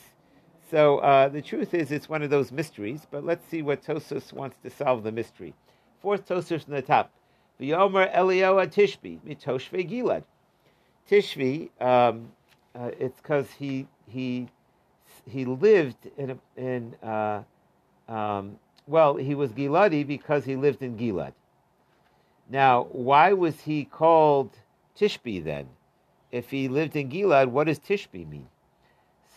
So 0.71 0.99
uh, 0.99 1.29
the 1.29 1.41
truth 1.41 1.73
is, 1.73 1.91
it's 1.91 2.07
one 2.07 2.21
of 2.23 2.29
those 2.29 2.51
mysteries. 2.51 3.07
But 3.09 3.25
let's 3.25 3.47
see 3.47 3.61
what 3.61 3.83
Tosos 3.83 4.31
wants 4.31 4.57
to 4.63 4.69
solve 4.69 5.03
the 5.03 5.11
mystery. 5.11 5.53
Fourth 6.01 6.27
Tosos 6.27 6.63
from 6.63 6.73
the 6.73 6.81
top. 6.81 7.11
V'yomer 7.59 8.13
Eliyahu 8.15 8.67
Tishbi 8.67 9.19
mitoshve 9.27 9.89
Gilad. 9.89 10.23
Tishbi. 11.09 11.69
um, 11.81 12.31
uh, 12.75 12.91
it's 12.99 13.19
because 13.19 13.49
he 13.51 13.87
he 14.07 14.47
he 15.25 15.43
lived 15.43 15.97
in 16.17 16.39
in 16.55 16.95
uh, 17.03 17.41
um, 18.07 18.57
well, 18.87 19.15
he 19.15 19.35
was 19.35 19.51
Giladi 19.51 20.05
because 20.05 20.45
he 20.45 20.55
lived 20.55 20.81
in 20.81 20.97
Gilad. 20.97 21.33
Now, 22.49 22.87
why 22.91 23.33
was 23.33 23.61
he 23.61 23.85
called 23.85 24.51
Tishbi 24.99 25.43
then? 25.43 25.67
If 26.31 26.51
he 26.51 26.67
lived 26.67 26.95
in 26.95 27.09
Gilad, 27.09 27.47
what 27.47 27.67
does 27.67 27.79
Tishbi 27.79 28.27
mean? 28.27 28.47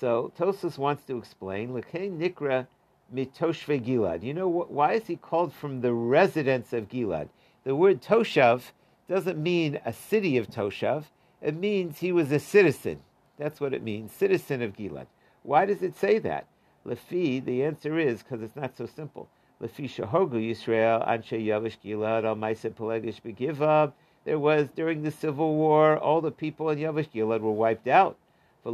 So 0.01 0.33
Tosus 0.37 0.77
wants 0.77 1.05
to 1.05 1.17
explain. 1.17 1.71
Lekei 1.71 2.11
Nikra 2.11 2.67
mitoshve 3.15 3.85
Gilad. 3.85 4.23
You 4.23 4.35
know 4.35 4.49
why 4.49 4.95
is 4.95 5.07
he 5.07 5.17
called 5.17 5.53
from 5.53 5.81
the 5.81 5.93
residence 5.93 6.73
of 6.73 6.89
Gilad? 6.89 7.29
The 7.65 7.77
word 7.77 8.03
Toshav 8.03 8.73
doesn't 9.09 9.41
mean 9.41 9.79
a 9.85 9.93
city 9.93 10.37
of 10.37 10.49
Toshav. 10.49 11.05
It 11.41 11.57
means 11.57 11.99
he 11.99 12.13
was 12.13 12.33
a 12.33 12.41
citizen. 12.41 13.01
That's 13.39 13.61
what 13.61 13.75
it 13.75 13.83
means, 13.83 14.13
citizen 14.13 14.63
of 14.63 14.77
Gilad. 14.77 15.07
Why 15.43 15.67
does 15.67 15.83
it 15.83 15.97
say 15.97 16.19
that? 16.21 16.47
Lefi, 16.87 17.45
the 17.45 17.65
answer 17.65 17.99
is 17.99 18.23
because 18.23 18.43
it's 18.43 18.57
not 18.57 18.77
so 18.77 18.87
simple. 18.87 19.29
Lefi 19.61 19.85
shahogu 19.85 20.35
Yisrael 20.35 21.07
anshe 21.09 21.45
yavish 21.45 21.77
gilad 21.85 22.25
al 22.25 22.37
ma'aseh 22.37 22.73
pelegish 22.73 23.21
begivav. 23.23 23.93
There 24.25 24.39
was 24.39 24.69
during 24.77 25.03
the 25.03 25.11
civil 25.11 25.55
war, 25.57 25.99
all 25.99 26.21
the 26.21 26.31
people 26.31 26.71
in 26.71 26.79
Yavish 26.79 27.11
Gilad 27.11 27.41
were 27.41 27.51
wiped 27.51 27.89
out. 27.89 28.17
There 28.65 28.73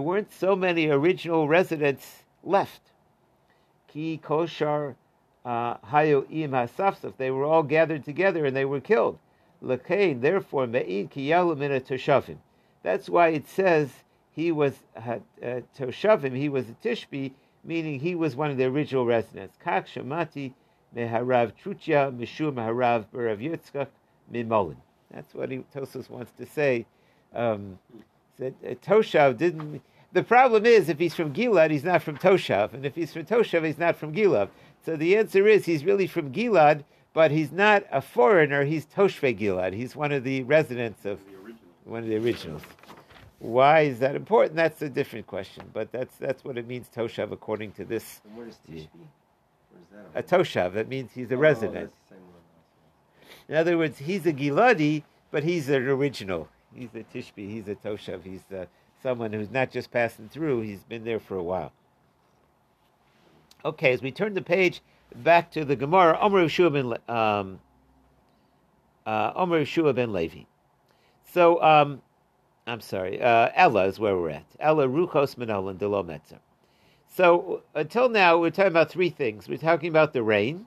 weren't 0.00 0.32
so 0.32 0.56
many 0.56 0.88
original 0.88 1.48
residents 1.48 2.24
left. 2.42 2.80
Ki 3.88 4.20
koshar 4.24 4.94
uh, 5.44 5.76
hayo 5.78 6.24
im. 6.30 7.12
They 7.18 7.30
were 7.30 7.44
all 7.44 7.62
gathered 7.62 8.04
together 8.04 8.46
and 8.46 8.56
they 8.56 8.64
were 8.64 8.80
killed. 8.80 9.18
Lekain, 9.62 10.22
therefore, 10.22 10.66
me'id 10.66 11.10
ki 11.10 11.28
yalu 11.28 11.56
min 11.56 11.70
toshavim. 11.72 12.38
That's 12.82 13.10
why 13.10 13.28
it 13.28 13.46
says 13.46 13.90
he 14.30 14.50
was 14.50 14.78
uh, 14.96 15.18
toshavim. 15.78 16.34
He 16.34 16.48
was 16.48 16.70
a 16.70 16.72
tishbi, 16.72 17.32
meaning 17.62 18.00
he 18.00 18.14
was 18.14 18.34
one 18.34 18.50
of 18.50 18.56
the 18.56 18.64
original 18.64 19.04
residents. 19.04 19.58
Kach 19.62 19.86
meharav 20.96 21.52
truchya 21.62 22.12
mishum 22.16 22.54
meharav 22.54 23.06
berav 23.14 23.40
yitzchak 23.40 23.88
mimolin. 24.32 24.76
That's 25.12 25.34
what 25.34 25.50
he, 25.50 25.58
Tosos 25.74 26.08
wants 26.08 26.32
to 26.38 26.46
say. 26.46 26.86
Um, 27.34 27.78
that 28.38 28.54
uh, 28.64 28.74
Toshav 28.74 29.36
didn't. 29.36 29.82
The 30.12 30.24
problem 30.24 30.66
is, 30.66 30.88
if 30.88 30.98
he's 30.98 31.14
from 31.14 31.32
Gilad, 31.32 31.70
he's 31.70 31.84
not 31.84 32.02
from 32.02 32.16
Toshav, 32.16 32.72
and 32.72 32.84
if 32.84 32.96
he's 32.96 33.12
from 33.12 33.24
Toshav, 33.24 33.64
he's 33.64 33.78
not 33.78 33.96
from 33.96 34.12
Gilad. 34.12 34.48
So 34.84 34.96
the 34.96 35.16
answer 35.16 35.46
is, 35.46 35.66
he's 35.66 35.84
really 35.84 36.08
from 36.08 36.32
Gilad, 36.32 36.82
but 37.12 37.30
he's 37.30 37.52
not 37.52 37.84
a 37.92 38.00
foreigner. 38.00 38.64
He's 38.64 38.86
Toshve 38.86 39.38
Gilad. 39.38 39.72
He's 39.72 39.94
one 39.94 40.10
of 40.10 40.24
the 40.24 40.42
residents 40.44 41.04
of 41.04 41.20
one 41.84 42.02
of 42.02 42.08
the 42.08 42.16
originals. 42.16 42.62
Why 43.38 43.80
is 43.82 44.00
that 44.00 44.16
important? 44.16 44.56
That's 44.56 44.82
a 44.82 44.88
different 44.88 45.26
question, 45.26 45.64
but 45.72 45.92
that's 45.92 46.16
that's 46.16 46.44
what 46.44 46.58
it 46.58 46.66
means 46.66 46.88
Toshav 46.94 47.32
according 47.32 47.72
to 47.72 47.84
this. 47.84 48.20
And 48.24 48.36
what 48.36 48.48
is 48.48 48.58
Tishbi? 48.68 48.88
A 50.14 50.22
Toshav. 50.22 50.74
That 50.74 50.88
means 50.88 51.12
he's 51.12 51.30
a 51.30 51.34
oh, 51.34 51.38
resident. 51.38 51.92
In 53.48 53.56
other 53.56 53.76
words, 53.76 53.98
he's 53.98 54.26
a 54.26 54.32
Giladi, 54.32 55.02
but 55.30 55.42
he's 55.42 55.68
an 55.68 55.86
original. 55.86 56.48
He's 56.74 56.94
a 56.94 57.02
Tishbi. 57.02 57.50
He's 57.50 57.68
a 57.68 57.74
Toshav. 57.74 58.22
He's 58.22 58.42
uh, 58.56 58.66
someone 59.02 59.32
who's 59.32 59.50
not 59.50 59.70
just 59.70 59.90
passing 59.90 60.28
through. 60.28 60.60
He's 60.62 60.84
been 60.84 61.04
there 61.04 61.20
for 61.20 61.36
a 61.36 61.42
while. 61.42 61.72
Okay, 63.64 63.92
as 63.92 64.02
we 64.02 64.10
turn 64.10 64.34
the 64.34 64.42
page 64.42 64.80
back 65.14 65.50
to 65.52 65.64
the 65.64 65.76
Gemara, 65.76 66.18
Omer 66.20 66.46
Yeshua 66.46 66.72
ben 66.72 67.14
um, 67.14 67.60
uh, 69.04 69.32
Omer 69.34 69.62
Yeshua 69.64 69.94
ben 69.94 70.12
Levi. 70.12 70.44
So, 71.24 71.62
um, 71.62 72.00
I'm 72.66 72.80
sorry, 72.80 73.20
uh, 73.20 73.50
Ella 73.54 73.86
is 73.86 73.98
where 73.98 74.16
we're 74.16 74.30
at. 74.30 74.46
Ella 74.58 74.86
Ruchos 74.86 75.36
Manolan 75.36 75.78
Delo 75.78 76.02
Metzer. 76.02 76.38
So, 77.12 77.64
until 77.74 78.08
now, 78.08 78.38
we're 78.38 78.50
talking 78.50 78.70
about 78.70 78.88
three 78.88 79.10
things. 79.10 79.48
We're 79.48 79.58
talking 79.58 79.88
about 79.88 80.12
the 80.12 80.22
rain, 80.22 80.66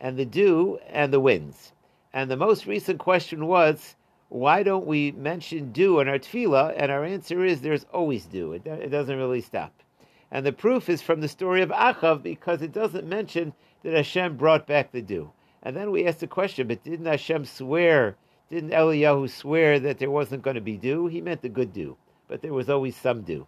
and 0.00 0.16
the 0.16 0.24
dew, 0.24 0.78
and 0.88 1.12
the 1.12 1.20
winds. 1.20 1.72
And 2.14 2.30
the 2.30 2.36
most 2.36 2.64
recent 2.64 2.98
question 2.98 3.46
was, 3.46 3.94
why 4.30 4.62
don't 4.62 4.86
we 4.86 5.12
mention 5.12 5.72
dew 5.72 6.00
in 6.00 6.08
our 6.08 6.18
tefillah? 6.18 6.72
And 6.78 6.90
our 6.90 7.04
answer 7.04 7.44
is 7.44 7.60
there's 7.60 7.84
always 7.92 8.24
dew. 8.24 8.54
It, 8.54 8.66
it 8.66 8.88
doesn't 8.88 9.18
really 9.18 9.42
stop. 9.42 9.82
And 10.30 10.46
the 10.46 10.52
proof 10.52 10.88
is 10.88 11.02
from 11.02 11.20
the 11.20 11.28
story 11.28 11.60
of 11.60 11.68
Achav 11.68 12.22
because 12.22 12.62
it 12.62 12.72
doesn't 12.72 13.06
mention 13.06 13.52
that 13.82 13.92
Hashem 13.92 14.38
brought 14.38 14.66
back 14.66 14.92
the 14.92 15.02
dew. 15.02 15.30
And 15.62 15.76
then 15.76 15.90
we 15.90 16.06
asked 16.06 16.20
the 16.20 16.26
question, 16.26 16.68
but 16.68 16.84
didn't 16.84 17.04
Hashem 17.04 17.44
swear, 17.44 18.16
didn't 18.48 18.70
Eliyahu 18.70 19.28
swear 19.28 19.78
that 19.80 19.98
there 19.98 20.10
wasn't 20.10 20.42
going 20.42 20.56
to 20.56 20.62
be 20.62 20.78
dew? 20.78 21.06
He 21.06 21.20
meant 21.20 21.42
the 21.42 21.50
good 21.50 21.74
dew, 21.74 21.98
but 22.28 22.40
there 22.40 22.54
was 22.54 22.70
always 22.70 22.96
some 22.96 23.20
dew. 23.20 23.46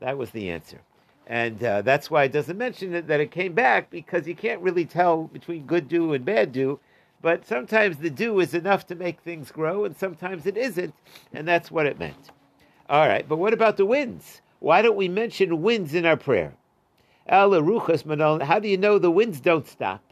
That 0.00 0.18
was 0.18 0.32
the 0.32 0.50
answer. 0.50 0.80
And 1.28 1.62
uh, 1.62 1.82
that's 1.82 2.10
why 2.10 2.24
it 2.24 2.32
doesn't 2.32 2.56
mention 2.56 2.94
it, 2.94 3.06
that 3.06 3.20
it 3.20 3.30
came 3.30 3.52
back 3.52 3.90
because 3.90 4.26
you 4.26 4.34
can't 4.34 4.62
really 4.62 4.86
tell 4.86 5.24
between 5.24 5.66
good 5.66 5.86
dew 5.86 6.14
and 6.14 6.24
bad 6.24 6.52
dew. 6.52 6.80
But 7.20 7.46
sometimes 7.46 7.98
the 7.98 8.08
dew 8.08 8.40
is 8.40 8.54
enough 8.54 8.86
to 8.86 8.94
make 8.94 9.20
things 9.20 9.50
grow, 9.50 9.84
and 9.84 9.94
sometimes 9.94 10.46
it 10.46 10.56
isn't, 10.56 10.94
and 11.34 11.46
that's 11.46 11.70
what 11.70 11.84
it 11.84 11.98
meant. 11.98 12.30
All 12.88 13.06
right, 13.06 13.28
but 13.28 13.36
what 13.36 13.52
about 13.52 13.76
the 13.76 13.84
winds? 13.84 14.40
Why 14.60 14.80
don't 14.80 14.96
we 14.96 15.08
mention 15.08 15.60
winds 15.60 15.94
in 15.94 16.06
our 16.06 16.16
prayer? 16.16 16.54
How 17.28 17.48
do 17.50 18.68
you 18.68 18.78
know 18.78 18.98
the 18.98 19.10
winds 19.10 19.40
don't 19.40 19.68
stop? 19.68 20.02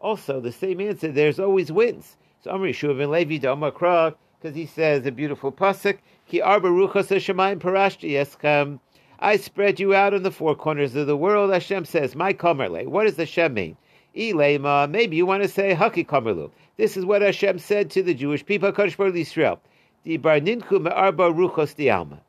Also, 0.00 0.40
the 0.40 0.50
same 0.50 0.80
answer, 0.80 1.12
there's 1.12 1.38
always 1.38 1.70
winds. 1.70 2.16
So 2.42 2.50
Amri 2.50 2.70
Shuvin 2.70 3.10
Levi 3.10 3.38
Domakra, 3.38 4.14
because 4.40 4.56
he 4.56 4.66
says 4.66 5.06
a 5.06 5.12
beautiful 5.12 5.52
pasuk, 5.52 5.98
Ki 6.26 6.42
arba 6.42 6.68
ruchas 6.68 7.08
hashemayim 7.08 7.60
parashti 7.60 8.12
eschem. 8.12 8.80
I 9.20 9.36
spread 9.36 9.80
you 9.80 9.94
out 9.94 10.14
on 10.14 10.22
the 10.22 10.30
four 10.30 10.54
corners 10.54 10.94
of 10.94 11.06
the 11.06 11.16
world. 11.16 11.52
Hashem 11.52 11.84
says, 11.84 12.14
My 12.14 12.32
kamerle. 12.32 12.86
What 12.86 13.04
does 13.04 13.16
Hashem 13.16 13.54
mean? 13.54 13.76
Ilema. 14.16 14.90
Maybe 14.90 15.16
you 15.16 15.26
want 15.26 15.42
to 15.42 15.48
say 15.48 15.74
Haki 15.74 16.06
kamerlu. 16.06 16.50
This 16.76 16.96
is 16.96 17.04
what 17.04 17.22
Hashem 17.22 17.58
said 17.58 17.90
to 17.92 18.02
the 18.02 18.14
Jewish 18.14 18.44
people, 18.44 18.72
Kadosh 18.72 18.96
Baruch 18.96 19.16
Israel. 19.16 19.60
Di 20.04 20.16
bar 20.16 20.40
ninku 20.40 20.80
me'arba 20.80 21.32
ruchos 21.32 21.74
di 21.74 21.88
alma. 21.88 22.20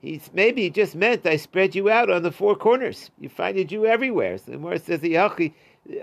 He's 0.00 0.30
maybe 0.32 0.62
he 0.62 0.70
just 0.70 0.94
meant 0.94 1.26
I 1.26 1.36
spread 1.36 1.74
you 1.74 1.90
out 1.90 2.10
on 2.10 2.22
the 2.22 2.32
four 2.32 2.54
corners. 2.54 3.10
You 3.18 3.28
find 3.28 3.56
a 3.56 3.64
Jew 3.64 3.84
everywhere. 3.84 4.38
So 4.38 4.44
the 4.46 4.52
Gemara 4.52 4.78
says 4.78 5.00
Yachi 5.00 5.52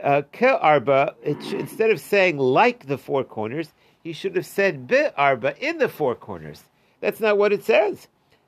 uh, 0.03 0.21
arba. 0.41 1.15
Instead 1.23 1.91
of 1.91 1.99
saying 1.99 2.37
like 2.37 2.87
the 2.87 2.97
four 2.97 3.23
corners, 3.23 3.73
he 4.03 4.13
should 4.13 4.35
have 4.35 4.45
said 4.45 4.87
be 4.87 5.07
arba 5.17 5.55
in 5.65 5.77
the 5.77 5.89
four 5.89 6.13
corners. 6.15 6.63
That's 6.99 7.19
not 7.19 7.37
what 7.37 7.53
it 7.53 7.63
says. 7.63 8.07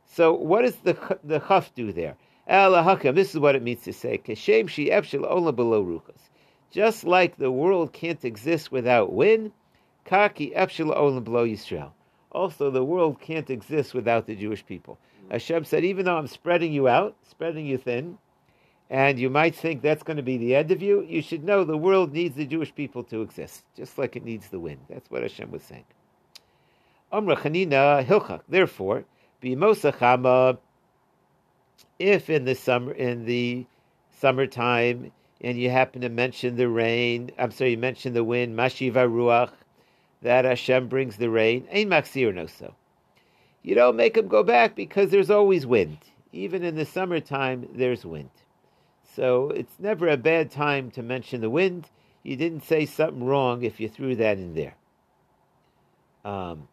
So 0.09 0.33
what 0.33 0.63
does 0.63 0.75
the 0.77 1.19
the 1.23 1.39
chaf 1.39 1.73
do 1.75 1.91
there? 1.91 2.15
This 2.47 3.33
is 3.33 3.39
what 3.39 3.55
it 3.55 3.61
means 3.61 3.83
to 3.83 3.93
say. 3.93 4.17
Kashem 4.17 4.67
she 4.69 4.89
ola 4.91 5.51
below 5.51 5.83
ruchas. 5.83 6.29
Just 6.71 7.03
like 7.03 7.37
the 7.37 7.51
world 7.51 7.93
can't 7.93 8.23
exist 8.25 8.71
without 8.71 9.13
wind, 9.13 9.51
kaki 10.05 10.51
epshel 10.55 10.95
ola 10.95 11.21
below 11.21 11.45
Yisrael. 11.45 11.91
Also, 12.31 12.69
the 12.71 12.83
world 12.83 13.19
can't 13.19 13.49
exist 13.49 13.93
without 13.93 14.25
the 14.27 14.35
Jewish 14.35 14.65
people. 14.65 14.97
Hashem 15.31 15.65
said, 15.65 15.83
even 15.83 16.05
though 16.05 16.17
I'm 16.17 16.27
spreading 16.27 16.71
you 16.71 16.87
out, 16.87 17.15
spreading 17.29 17.65
you 17.65 17.77
thin, 17.77 18.17
and 18.89 19.19
you 19.19 19.29
might 19.29 19.55
think 19.55 19.81
that's 19.81 20.03
going 20.03 20.17
to 20.17 20.23
be 20.23 20.37
the 20.37 20.55
end 20.55 20.71
of 20.71 20.81
you, 20.81 21.03
you 21.03 21.21
should 21.21 21.43
know 21.43 21.63
the 21.63 21.77
world 21.77 22.13
needs 22.13 22.35
the 22.35 22.45
Jewish 22.45 22.73
people 22.73 23.03
to 23.05 23.21
exist, 23.21 23.65
just 23.75 23.97
like 23.97 24.15
it 24.15 24.23
needs 24.23 24.47
the 24.49 24.59
wind. 24.59 24.79
That's 24.89 25.09
what 25.09 25.21
Hashem 25.23 25.51
was 25.51 25.63
saying. 25.63 25.85
Hilchak. 27.11 28.41
Therefore, 28.47 29.05
Bimosachama, 29.41 30.57
if 31.99 32.29
in 32.29 32.45
the 32.45 32.55
summer 32.55 32.91
in 32.91 33.25
the 33.25 33.65
summertime 34.11 35.11
and 35.41 35.57
you 35.57 35.69
happen 35.69 36.01
to 36.01 36.09
mention 36.09 36.55
the 36.55 36.67
rain, 36.67 37.31
I'm 37.37 37.51
sorry, 37.51 37.71
you 37.71 37.77
mention 37.77 38.13
the 38.13 38.23
wind, 38.23 38.57
Mashiva 38.57 39.07
Ruach, 39.07 39.51
that 40.23 40.45
Hashem 40.45 40.87
brings 40.87 41.17
the 41.17 41.29
rain, 41.29 41.67
Ein 41.71 41.89
no 41.89 42.47
so. 42.47 42.73
You 43.61 43.75
don't 43.75 43.95
make 43.95 44.17
him 44.17 44.27
go 44.27 44.43
back 44.43 44.75
because 44.75 45.11
there's 45.11 45.29
always 45.29 45.65
wind. 45.65 45.99
Even 46.31 46.63
in 46.63 46.75
the 46.75 46.85
summertime, 46.85 47.67
there's 47.73 48.05
wind. 48.05 48.29
So 49.15 49.49
it's 49.49 49.79
never 49.79 50.07
a 50.07 50.17
bad 50.17 50.51
time 50.51 50.91
to 50.91 51.03
mention 51.03 51.41
the 51.41 51.49
wind. 51.49 51.89
You 52.23 52.35
didn't 52.35 52.63
say 52.63 52.85
something 52.85 53.23
wrong 53.23 53.63
if 53.63 53.79
you 53.79 53.89
threw 53.89 54.15
that 54.15 54.37
in 54.37 54.53
there. 54.53 54.75
Um, 56.25 56.67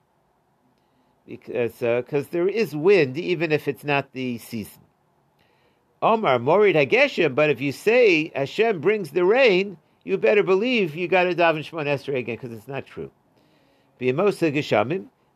because 1.26 1.82
uh, 1.82 2.02
there 2.30 2.48
is 2.48 2.76
wind, 2.76 3.16
even 3.16 3.52
if 3.52 3.66
it's 3.68 3.84
not 3.84 4.12
the 4.12 4.38
season. 4.38 4.82
Omar 6.02 6.38
Morid 6.38 6.74
Hageshem, 6.74 7.34
but 7.34 7.48
if 7.48 7.60
you 7.60 7.72
say 7.72 8.30
Hashem 8.34 8.80
brings 8.80 9.10
the 9.10 9.24
rain, 9.24 9.78
you 10.04 10.18
better 10.18 10.42
believe 10.42 10.94
you 10.94 11.08
got 11.08 11.24
to 11.24 11.34
daven 11.34 11.60
Shemon 11.60 11.87
Esrei 11.87 12.18
again 12.18 12.37
because 12.37 12.52
it's 12.52 12.68
not 12.68 12.87
true. 12.87 13.10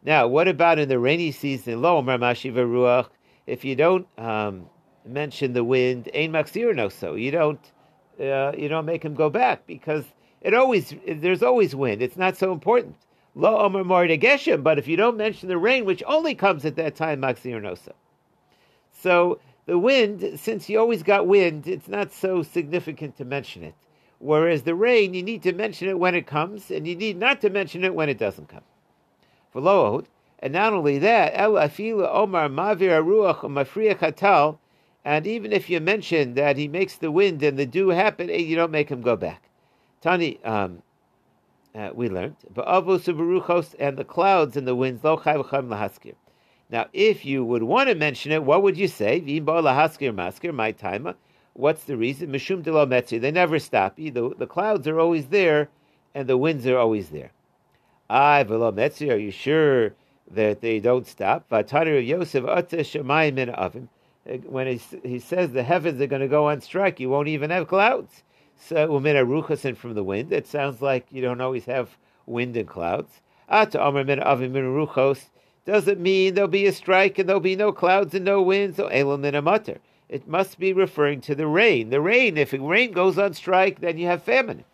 Now, 0.04 0.28
what 0.28 0.46
about 0.46 0.78
in 0.78 0.88
the 0.88 0.98
rainy 0.98 1.32
season? 1.32 1.80
Lo 1.80 1.96
Omar 1.96 2.18
Mashiva 2.18 2.66
Ruach. 2.66 3.08
If 3.46 3.64
you 3.64 3.74
don't 3.76 4.06
um, 4.18 4.66
mention 5.06 5.54
the 5.54 5.64
wind, 5.64 6.10
Ein 6.14 6.32
Maksir 6.32 6.74
no 6.74 6.90
so. 6.90 7.14
You 7.14 7.30
don't 7.30 7.72
uh, 8.20 8.52
you 8.56 8.68
don't 8.68 8.84
make 8.84 9.02
him 9.02 9.14
go 9.14 9.30
back 9.30 9.66
because 9.66 10.04
it 10.42 10.52
always 10.52 10.94
there's 11.06 11.42
always 11.42 11.74
wind. 11.74 12.02
It's 12.02 12.16
not 12.16 12.36
so 12.36 12.52
important. 12.52 12.96
Lo 13.38 13.56
Omer 13.58 13.84
Morid 13.84 14.20
Geshem, 14.20 14.64
but 14.64 14.80
if 14.80 14.88
you 14.88 14.96
don't 14.96 15.16
mention 15.16 15.48
the 15.48 15.56
rain, 15.56 15.84
which 15.84 16.02
only 16.08 16.34
comes 16.34 16.64
at 16.64 16.74
that 16.74 16.96
time, 16.96 17.20
Maksir 17.22 17.62
no 17.62 17.76
so. 18.92 19.38
The 19.66 19.78
wind, 19.78 20.40
since 20.40 20.68
you 20.68 20.80
always 20.80 21.04
got 21.04 21.28
wind, 21.28 21.68
it's 21.68 21.86
not 21.86 22.10
so 22.10 22.42
significant 22.42 23.16
to 23.18 23.24
mention 23.24 23.62
it. 23.62 23.74
Whereas 24.18 24.64
the 24.64 24.74
rain, 24.74 25.14
you 25.14 25.22
need 25.22 25.44
to 25.44 25.52
mention 25.52 25.88
it 25.88 26.00
when 26.00 26.16
it 26.16 26.26
comes, 26.26 26.72
and 26.72 26.84
you 26.84 26.96
need 26.96 27.16
not 27.16 27.40
to 27.42 27.50
mention 27.50 27.84
it 27.84 27.94
when 27.94 28.08
it 28.08 28.18
doesn't 28.18 28.48
come. 28.48 28.64
For 29.52 30.02
and 30.40 30.52
not 30.52 30.72
only 30.72 30.98
that, 30.98 31.32
El 31.34 31.52
Afila 31.52 32.12
Omar 32.12 32.48
Mavir 32.48 33.00
Aruach 33.00 33.42
Mafriach 33.42 33.98
Hatal, 33.98 34.58
and 35.04 35.28
even 35.28 35.52
if 35.52 35.70
you 35.70 35.78
mention 35.78 36.34
that 36.34 36.56
he 36.56 36.66
makes 36.66 36.96
the 36.96 37.12
wind 37.12 37.40
and 37.44 37.56
the 37.56 37.66
dew 37.66 37.90
happen, 37.90 38.30
eh, 38.30 38.38
you 38.38 38.56
don't 38.56 38.72
make 38.72 38.88
him 38.88 39.00
go 39.00 39.14
back. 39.14 39.48
Tani, 40.00 40.42
um, 40.44 40.82
uh, 41.74 41.90
we 41.94 42.08
learned, 42.08 42.36
and 42.46 43.96
the 43.96 44.04
clouds 44.06 44.56
and 44.56 44.66
the 44.66 44.74
winds. 44.74 45.04
Now, 46.70 46.86
if 46.92 47.24
you 47.24 47.44
would 47.44 47.62
want 47.62 47.88
to 47.88 47.94
mention 47.94 48.32
it, 48.32 48.44
what 48.44 48.62
would 48.62 48.76
you 48.76 48.88
say? 48.88 49.20
My 49.20 50.72
timer. 50.72 51.14
What's 51.54 51.84
the 51.84 51.96
reason? 51.96 52.30
Mishum 52.30 52.62
de 52.62 52.70
metzi. 52.70 53.20
They 53.20 53.30
never 53.30 53.58
stop. 53.58 53.96
The, 53.96 54.10
the 54.10 54.46
clouds 54.46 54.86
are 54.86 55.00
always 55.00 55.26
there, 55.26 55.68
and 56.14 56.28
the 56.28 56.36
winds 56.36 56.66
are 56.66 56.78
always 56.78 57.08
there. 57.08 57.32
I 58.08 58.42
velo 58.44 58.70
metzi. 58.72 59.12
Are 59.12 59.16
you 59.18 59.30
sure 59.30 59.94
that 60.30 60.60
they 60.60 60.78
don't 60.78 61.06
stop? 61.06 61.48
Vatani 61.48 62.06
Yosef 62.06 62.44
shemayim 62.44 63.34
min 63.34 63.48
avim 63.48 63.88
when 64.44 64.66
he, 64.66 64.80
he 65.02 65.18
says 65.18 65.52
the 65.52 65.62
heavens 65.62 66.00
are 66.00 66.06
going 66.06 66.22
to 66.22 66.28
go 66.28 66.48
on 66.48 66.60
strike, 66.60 67.00
you 67.00 67.08
won't 67.08 67.28
even 67.28 67.50
have 67.50 67.68
clouds. 67.68 68.22
So 68.60 68.88
umina 68.88 69.24
ruchasin 69.24 69.76
from 69.76 69.94
the 69.94 70.02
wind. 70.02 70.32
It 70.32 70.46
sounds 70.46 70.82
like 70.82 71.06
you 71.10 71.22
don't 71.22 71.40
always 71.40 71.64
have 71.66 71.96
wind 72.26 72.56
and 72.56 72.68
clouds. 72.68 73.22
Ah, 73.48 73.62
Ata 73.62 73.80
amar 73.86 74.04
min 74.04 74.18
avim 74.18 74.50
min 74.50 74.64
ruchos 74.64 75.30
doesn't 75.64 76.00
mean 76.00 76.34
there'll 76.34 76.48
be 76.48 76.66
a 76.66 76.72
strike 76.72 77.18
and 77.18 77.28
there'll 77.28 77.40
be 77.40 77.54
no 77.54 77.72
clouds 77.72 78.14
and 78.14 78.24
no 78.24 78.42
wind. 78.42 78.74
So 78.74 78.88
elam 78.88 79.20
min 79.20 79.42
mutter. 79.44 79.78
It 80.08 80.26
must 80.26 80.58
be 80.58 80.72
referring 80.72 81.20
to 81.22 81.34
the 81.34 81.46
rain. 81.46 81.90
The 81.90 82.00
rain, 82.00 82.36
if 82.36 82.52
rain 82.52 82.92
goes 82.92 83.16
on 83.16 83.34
strike, 83.34 83.80
then 83.80 83.96
you 83.96 84.06
have 84.06 84.22
famine. 84.24 84.64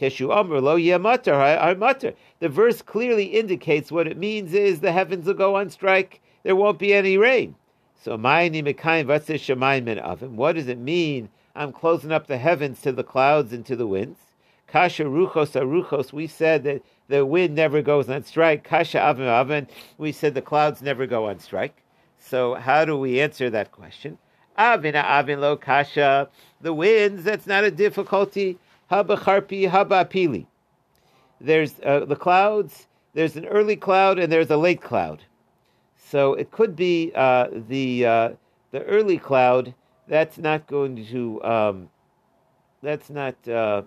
Keshu 0.00 0.34
amr 0.34 0.60
lo 0.60 0.76
yemater 0.76 1.76
mutter. 1.76 2.14
The 2.38 2.48
verse 2.48 2.82
clearly 2.82 3.24
indicates 3.24 3.90
what 3.90 4.06
it 4.06 4.16
means 4.16 4.54
is 4.54 4.78
the 4.80 4.92
heavens 4.92 5.26
will 5.26 5.34
go 5.34 5.56
on 5.56 5.70
strike. 5.70 6.20
There 6.44 6.56
won't 6.56 6.78
be 6.78 6.94
any 6.94 7.18
rain. 7.18 7.56
So 8.00 8.16
Mayni 8.16 8.62
Mekayim 8.62 9.06
Vatzeh 9.06 9.36
Shemayim 9.36 9.84
Min 9.84 9.98
Avim. 9.98 10.30
What 10.32 10.56
does 10.56 10.68
it 10.68 10.78
mean? 10.78 11.30
I'm 11.54 11.72
closing 11.72 12.12
up 12.12 12.26
the 12.26 12.38
heavens 12.38 12.80
to 12.82 12.92
the 12.92 13.04
clouds 13.04 13.52
and 13.52 13.64
to 13.66 13.76
the 13.76 13.86
winds. 13.86 14.18
Kasha 14.66 15.04
Ruchos 15.04 15.52
Aruchos. 15.60 16.12
We 16.12 16.26
said 16.26 16.64
that 16.64 16.82
the 17.08 17.24
wind 17.24 17.54
never 17.54 17.80
goes 17.80 18.08
on 18.08 18.24
strike. 18.24 18.64
Kasha 18.64 18.98
Avim 18.98 19.18
Avim. 19.18 19.68
We 19.98 20.10
said 20.10 20.34
the 20.34 20.42
clouds 20.42 20.82
never 20.82 21.06
go 21.06 21.28
on 21.28 21.38
strike. 21.38 21.82
So 22.18 22.54
how 22.54 22.84
do 22.84 22.98
we 22.98 23.20
answer 23.20 23.50
that 23.50 23.70
question? 23.70 24.18
Avina 24.58 25.04
Avin 25.04 25.40
Lo 25.40 25.56
Kasha. 25.56 26.28
The 26.60 26.72
winds. 26.72 27.22
That's 27.22 27.46
not 27.46 27.62
a 27.62 27.70
difficulty. 27.70 28.58
Haba 28.90 29.16
Harpi 29.16 29.70
Haba 29.70 30.10
Pili. 30.10 30.46
There's 31.40 31.74
uh, 31.84 32.04
the 32.06 32.16
clouds. 32.16 32.88
There's 33.12 33.36
an 33.36 33.46
early 33.46 33.76
cloud 33.76 34.18
and 34.18 34.32
there's 34.32 34.50
a 34.50 34.56
late 34.56 34.82
cloud. 34.82 35.22
So 35.96 36.34
it 36.34 36.50
could 36.50 36.74
be 36.74 37.12
uh, 37.14 37.48
the 37.68 38.06
uh, 38.06 38.30
the 38.72 38.82
early 38.84 39.18
cloud. 39.18 39.74
That's 40.06 40.38
not 40.38 40.66
going 40.66 41.04
to. 41.06 41.44
Um, 41.44 41.90
that's 42.82 43.08
not 43.08 43.48
uh, 43.48 43.82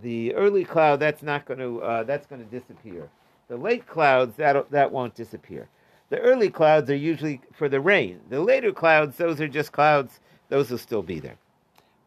the 0.00 0.34
early 0.34 0.64
cloud. 0.64 1.00
That's 1.00 1.22
not 1.22 1.44
going 1.46 1.60
to. 1.60 1.82
Uh, 1.82 2.02
that's 2.04 2.26
going 2.26 2.44
to 2.44 2.50
disappear. 2.50 3.08
The 3.48 3.56
late 3.56 3.86
clouds 3.86 4.36
that 4.36 4.70
that 4.70 4.92
won't 4.92 5.14
disappear. 5.14 5.68
The 6.10 6.18
early 6.20 6.50
clouds 6.50 6.90
are 6.90 6.96
usually 6.96 7.40
for 7.52 7.68
the 7.68 7.80
rain. 7.80 8.20
The 8.28 8.40
later 8.40 8.72
clouds, 8.72 9.16
those 9.16 9.40
are 9.40 9.48
just 9.48 9.72
clouds. 9.72 10.20
Those 10.48 10.70
will 10.70 10.78
still 10.78 11.02
be 11.02 11.18
there. 11.18 11.36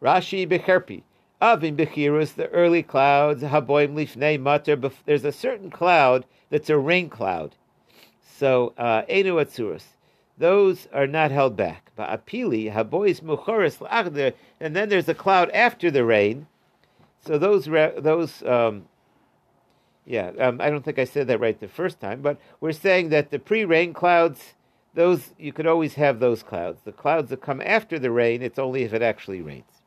Rashi 0.00 0.48
becherpi. 0.48 1.02
Avim 1.42 1.76
bechirus, 1.76 2.34
the 2.34 2.48
early 2.48 2.82
clouds, 2.82 3.42
haboim 3.42 3.94
lifnei 3.94 4.40
mater. 4.40 4.76
There's 5.04 5.24
a 5.24 5.32
certain 5.32 5.70
cloud 5.70 6.24
that's 6.50 6.70
a 6.70 6.78
rain 6.78 7.08
cloud. 7.08 7.54
So 8.22 8.72
Enu 9.08 9.38
uh, 9.38 9.44
those 10.38 10.88
are 10.92 11.06
not 11.06 11.30
held 11.30 11.56
back. 11.56 11.90
Muchoris 13.20 14.36
and 14.60 14.76
then 14.76 14.88
there's 14.88 15.08
a 15.08 15.14
cloud 15.14 15.50
after 15.50 15.90
the 15.90 16.04
rain. 16.04 16.46
So 17.26 17.38
those 17.38 17.64
those 17.64 18.42
um, 18.44 18.86
yeah, 20.06 20.30
um, 20.38 20.60
I 20.60 20.70
don't 20.70 20.84
think 20.84 20.98
I 20.98 21.04
said 21.04 21.26
that 21.26 21.40
right 21.40 21.58
the 21.58 21.68
first 21.68 22.00
time, 22.00 22.22
but 22.22 22.38
we're 22.60 22.72
saying 22.72 23.10
that 23.10 23.30
the 23.30 23.38
pre-rain 23.38 23.92
clouds, 23.92 24.54
those 24.94 25.34
you 25.38 25.52
could 25.52 25.66
always 25.66 25.94
have 25.94 26.20
those 26.20 26.42
clouds. 26.42 26.80
The 26.84 26.92
clouds 26.92 27.30
that 27.30 27.42
come 27.42 27.60
after 27.60 27.98
the 27.98 28.10
rain, 28.10 28.42
it's 28.42 28.58
only 28.58 28.84
if 28.84 28.94
it 28.94 29.02
actually 29.02 29.42
rains. 29.42 29.82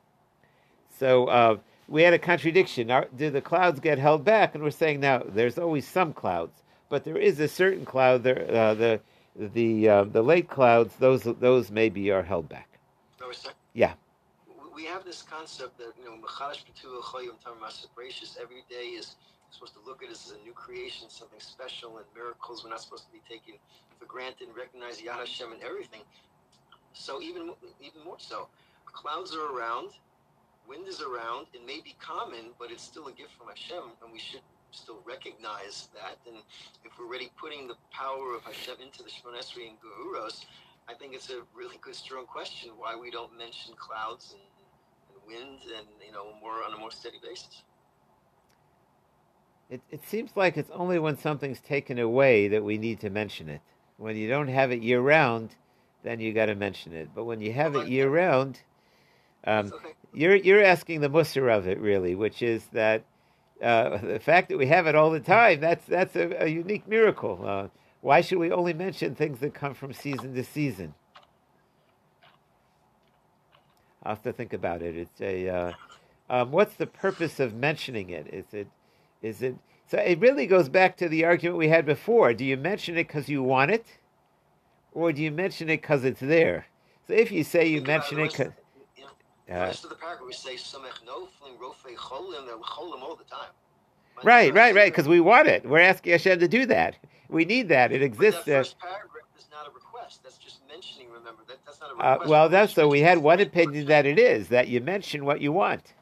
So 0.99 1.25
uh, 1.27 1.57
we 1.87 2.03
had 2.03 2.13
a 2.13 2.19
contradiction. 2.19 2.91
Do 3.15 3.29
the 3.29 3.41
clouds 3.41 3.79
get 3.79 3.97
held 3.97 4.23
back? 4.23 4.53
And 4.53 4.63
we're 4.63 4.71
saying 4.71 4.99
now 4.99 5.23
there's 5.25 5.57
always 5.57 5.87
some 5.87 6.13
clouds 6.13 6.61
but 6.91 7.05
there 7.05 7.17
is 7.17 7.39
a 7.39 7.47
certain 7.47 7.85
cloud 7.85 8.21
there. 8.21 8.45
Uh, 8.53 8.73
the 8.75 8.99
the 9.36 9.89
uh, 9.89 10.04
the 10.06 10.22
late 10.22 10.50
clouds, 10.50 10.96
those 11.00 11.24
those 11.24 11.72
maybe 11.72 12.12
are 12.12 12.24
held 12.24 12.50
back. 12.50 12.67
Yeah. 13.74 13.94
We 14.76 14.86
have 14.86 15.06
this 15.06 15.22
concept 15.22 15.78
that 15.78 15.94
you 16.00 16.06
know, 16.06 16.17
every 18.41 18.63
day 18.70 18.88
is 18.98 19.15
supposed 19.52 19.74
to 19.74 19.80
look 19.86 20.04
at 20.04 20.10
it 20.10 20.13
as 20.13 20.34
a 20.39 20.44
new 20.44 20.54
creation, 20.54 21.10
something 21.10 21.39
special, 21.39 21.98
and 21.98 22.06
miracles. 22.15 22.63
We're 22.63 22.72
not 22.72 22.82
supposed 22.82 23.06
to 23.06 23.12
be 23.12 23.22
taken 23.30 23.56
for 24.00 24.06
granted 24.06 24.48
and 24.48 24.58
recognize 24.58 25.02
Yad 25.02 25.20
Hashem 25.20 25.52
and 25.52 25.62
everything. 25.62 26.02
So 26.94 27.22
even 27.22 27.54
even 27.80 28.04
more 28.04 28.17
so, 28.20 28.48
clouds 28.86 29.36
are 29.36 29.56
around, 29.56 29.91
wind 30.67 30.88
is 30.88 31.02
around. 31.02 31.48
It 31.54 31.65
may 31.65 31.80
be 31.82 31.96
common, 32.00 32.52
but 32.60 32.72
it's 32.72 32.84
still 32.84 33.08
a 33.08 33.12
gift 33.12 33.32
from 33.38 33.48
Hashem, 33.48 33.84
and 34.04 34.12
we 34.12 34.20
should 34.20 34.41
still 34.71 34.99
recognize 35.05 35.89
that. 35.93 36.17
And 36.27 36.38
if 36.84 36.91
we're 36.99 37.07
really 37.07 37.31
putting 37.39 37.67
the 37.67 37.75
power 37.91 38.36
of 38.36 38.43
Hashem 38.43 38.75
into 38.84 39.03
the 39.03 39.10
Shemon 39.10 39.39
Esrei 39.39 39.69
and 39.69 39.77
Gevuros, 39.79 40.45
I 40.89 40.93
think 40.93 41.13
it's 41.13 41.29
a 41.29 41.41
really 41.55 41.77
good, 41.81 41.95
strong 41.95 42.25
question 42.25 42.71
why 42.77 42.95
we 42.95 43.12
don't 43.12 43.38
mention 43.38 43.73
clouds 43.77 44.34
and, 44.34 44.41
and 45.10 45.27
wind 45.27 45.60
and, 45.77 45.88
you 46.05 46.12
know, 46.12 46.34
more 46.41 46.63
on 46.63 46.73
a 46.73 46.77
more 46.77 46.91
steady 46.91 47.17
basis. 47.23 47.63
It, 49.69 49.81
it 49.89 50.05
seems 50.05 50.31
like 50.36 50.57
it's 50.57 50.71
only 50.71 50.99
when 50.99 51.17
something's 51.17 51.62
taken 51.62 51.97
away 51.97 52.49
that 52.49 52.63
we 52.63 52.77
need 52.77 52.99
to 53.01 53.10
mention 53.10 53.47
it. 53.47 53.62
When 53.97 54.17
you 54.17 54.27
don't 54.27 54.49
have 54.49 54.71
it 54.71 54.81
year 54.81 54.99
round, 54.99 55.55
then 56.03 56.19
you 56.19 56.34
got 56.34 56.47
to 56.47 56.55
mention 56.55 56.93
it. 56.93 57.10
But 57.15 57.23
when 57.23 57.39
you 57.39 57.53
have 57.53 57.75
it 57.75 57.88
year 57.88 58.10
round, 58.10 58.60
um, 59.45 59.71
you're 60.13 60.36
you're 60.36 60.63
asking 60.63 61.01
the 61.01 61.10
musar 61.10 61.55
of 61.55 61.67
it 61.67 61.79
really, 61.79 62.15
which 62.15 62.41
is 62.41 62.65
that 62.73 63.03
uh, 63.62 63.97
the 63.97 64.19
fact 64.19 64.50
that 64.50 64.58
we 64.58 64.67
have 64.67 64.88
it 64.88 64.95
all 64.95 65.12
the 65.12 65.19
time. 65.19 65.60
That's 65.60 65.86
that's 65.86 66.15
a, 66.15 66.43
a 66.43 66.47
unique 66.47 66.88
miracle. 66.88 67.41
Uh, 67.45 67.67
why 68.02 68.21
should 68.21 68.39
we 68.39 68.52
only 68.52 68.74
mention 68.74 69.15
things 69.15 69.39
that 69.39 69.54
come 69.54 69.74
from 69.74 69.93
season 69.93 70.34
to 70.34 70.43
season? 70.43 70.93
I'll 74.04 74.15
have 74.15 74.24
to 74.24 74.34
think 74.34 74.54
about 74.54 74.82
it. 74.82 74.95
It's 74.97 75.21
a 75.21 75.50
uh, 75.50 75.71
um, 76.30 76.52
what's 76.52 76.76
the 76.76 76.88
purpose 76.88 77.39
of 77.39 77.54
mentioning 77.54 78.10
it? 78.10 78.28
Is 78.34 78.54
it 78.54 78.67
is 79.21 79.41
it 79.41 79.56
so? 79.88 80.00
It 80.00 80.19
really 80.19 80.47
goes 80.47 80.69
back 80.69 80.97
to 80.97 81.08
the 81.08 81.26
argument 81.26 81.58
we 81.60 81.67
had 81.67 81.86
before. 81.86 82.34
Do 82.34 82.43
you 82.43 82.58
mention 82.58 82.95
it 82.95 83.08
because 83.08 83.30
you 83.30 83.43
want 83.43 83.69
it, 83.69 83.86
or 84.91 85.12
do 85.12 85.21
you 85.21 85.32
mention 85.32 85.69
it 85.69 85.82
because 85.82 86.04
it's 86.04 86.19
there? 86.19 86.65
So 87.08 87.13
if 87.13 87.32
you 87.32 87.43
say 87.43 87.67
you 87.67 87.82
mention 87.82 88.19
it 88.19 88.32
because 88.32 88.54
the 89.59 89.65
rest 89.65 89.83
of 89.83 89.89
the 89.89 89.95
paragraph 89.95 90.27
we 90.27 90.33
say 90.33 90.55
samech 90.55 91.03
noflim 91.05 91.57
rofei 91.59 91.95
cholim 91.95 92.45
they're 92.45 92.55
cholim 92.57 93.01
all 93.01 93.15
the 93.15 93.23
time. 93.25 93.49
Right, 94.23 94.53
right, 94.53 94.75
right. 94.75 94.91
Because 94.91 95.07
we 95.07 95.19
want 95.19 95.47
it. 95.47 95.65
We're 95.65 95.79
asking 95.79 96.11
Hashem 96.11 96.39
to 96.39 96.47
do 96.47 96.65
that. 96.67 96.95
We 97.29 97.45
need 97.45 97.69
that. 97.69 97.91
It 97.91 98.01
exists. 98.01 98.41
But 98.41 98.51
that 98.51 98.57
first 98.59 98.79
paragraph 98.79 99.23
is 99.37 99.47
not 99.51 99.67
a 99.67 99.71
request. 99.71 100.23
That's 100.23 100.37
just 100.37 100.59
mentioning. 100.67 101.07
Remember 101.09 101.41
that 101.47 101.57
that's 101.65 101.79
not 101.79 101.91
a 101.91 101.93
uh, 101.93 102.11
request. 102.11 102.27
Uh, 102.27 102.29
well, 102.29 102.49
that's 102.49 102.73
so. 102.73 102.87
We 102.87 102.99
had 102.99 103.17
one 103.17 103.39
opinion 103.39 103.87
that 103.87 104.05
it 104.05 104.19
is 104.19 104.49
that 104.49 104.67
you 104.67 104.79
mention 104.81 105.25
what 105.25 105.41
you 105.41 105.51
want. 105.51 105.93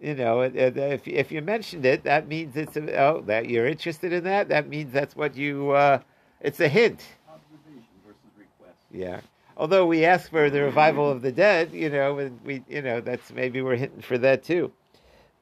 You 0.00 0.14
know, 0.14 0.42
if 0.42 1.06
if 1.08 1.32
you 1.32 1.42
mentioned 1.42 1.84
it, 1.84 2.04
that 2.04 2.28
means 2.28 2.56
it's 2.56 2.76
a, 2.76 2.96
oh 2.96 3.22
that 3.26 3.48
you're 3.48 3.66
interested 3.66 4.12
in 4.12 4.24
that. 4.24 4.48
That 4.48 4.68
means 4.68 4.92
that's 4.92 5.16
what 5.16 5.36
you. 5.36 5.70
Uh, 5.70 6.00
it's 6.40 6.60
a 6.60 6.68
hint. 6.68 7.04
Observation 7.28 7.84
versus 8.06 8.20
request. 8.38 8.78
Yeah 8.92 9.20
although 9.60 9.84
we 9.84 10.06
ask 10.06 10.30
for 10.30 10.48
the 10.48 10.62
revival 10.62 11.10
of 11.10 11.20
the 11.20 11.30
dead, 11.30 11.70
you 11.72 11.90
know, 11.90 12.32
we, 12.42 12.64
you 12.66 12.80
know, 12.80 13.00
that's 13.04 13.30
maybe 13.30 13.60
we're 13.60 13.76
hitting 13.76 14.00
for 14.00 14.16
that 14.16 14.42
too. 14.42 14.72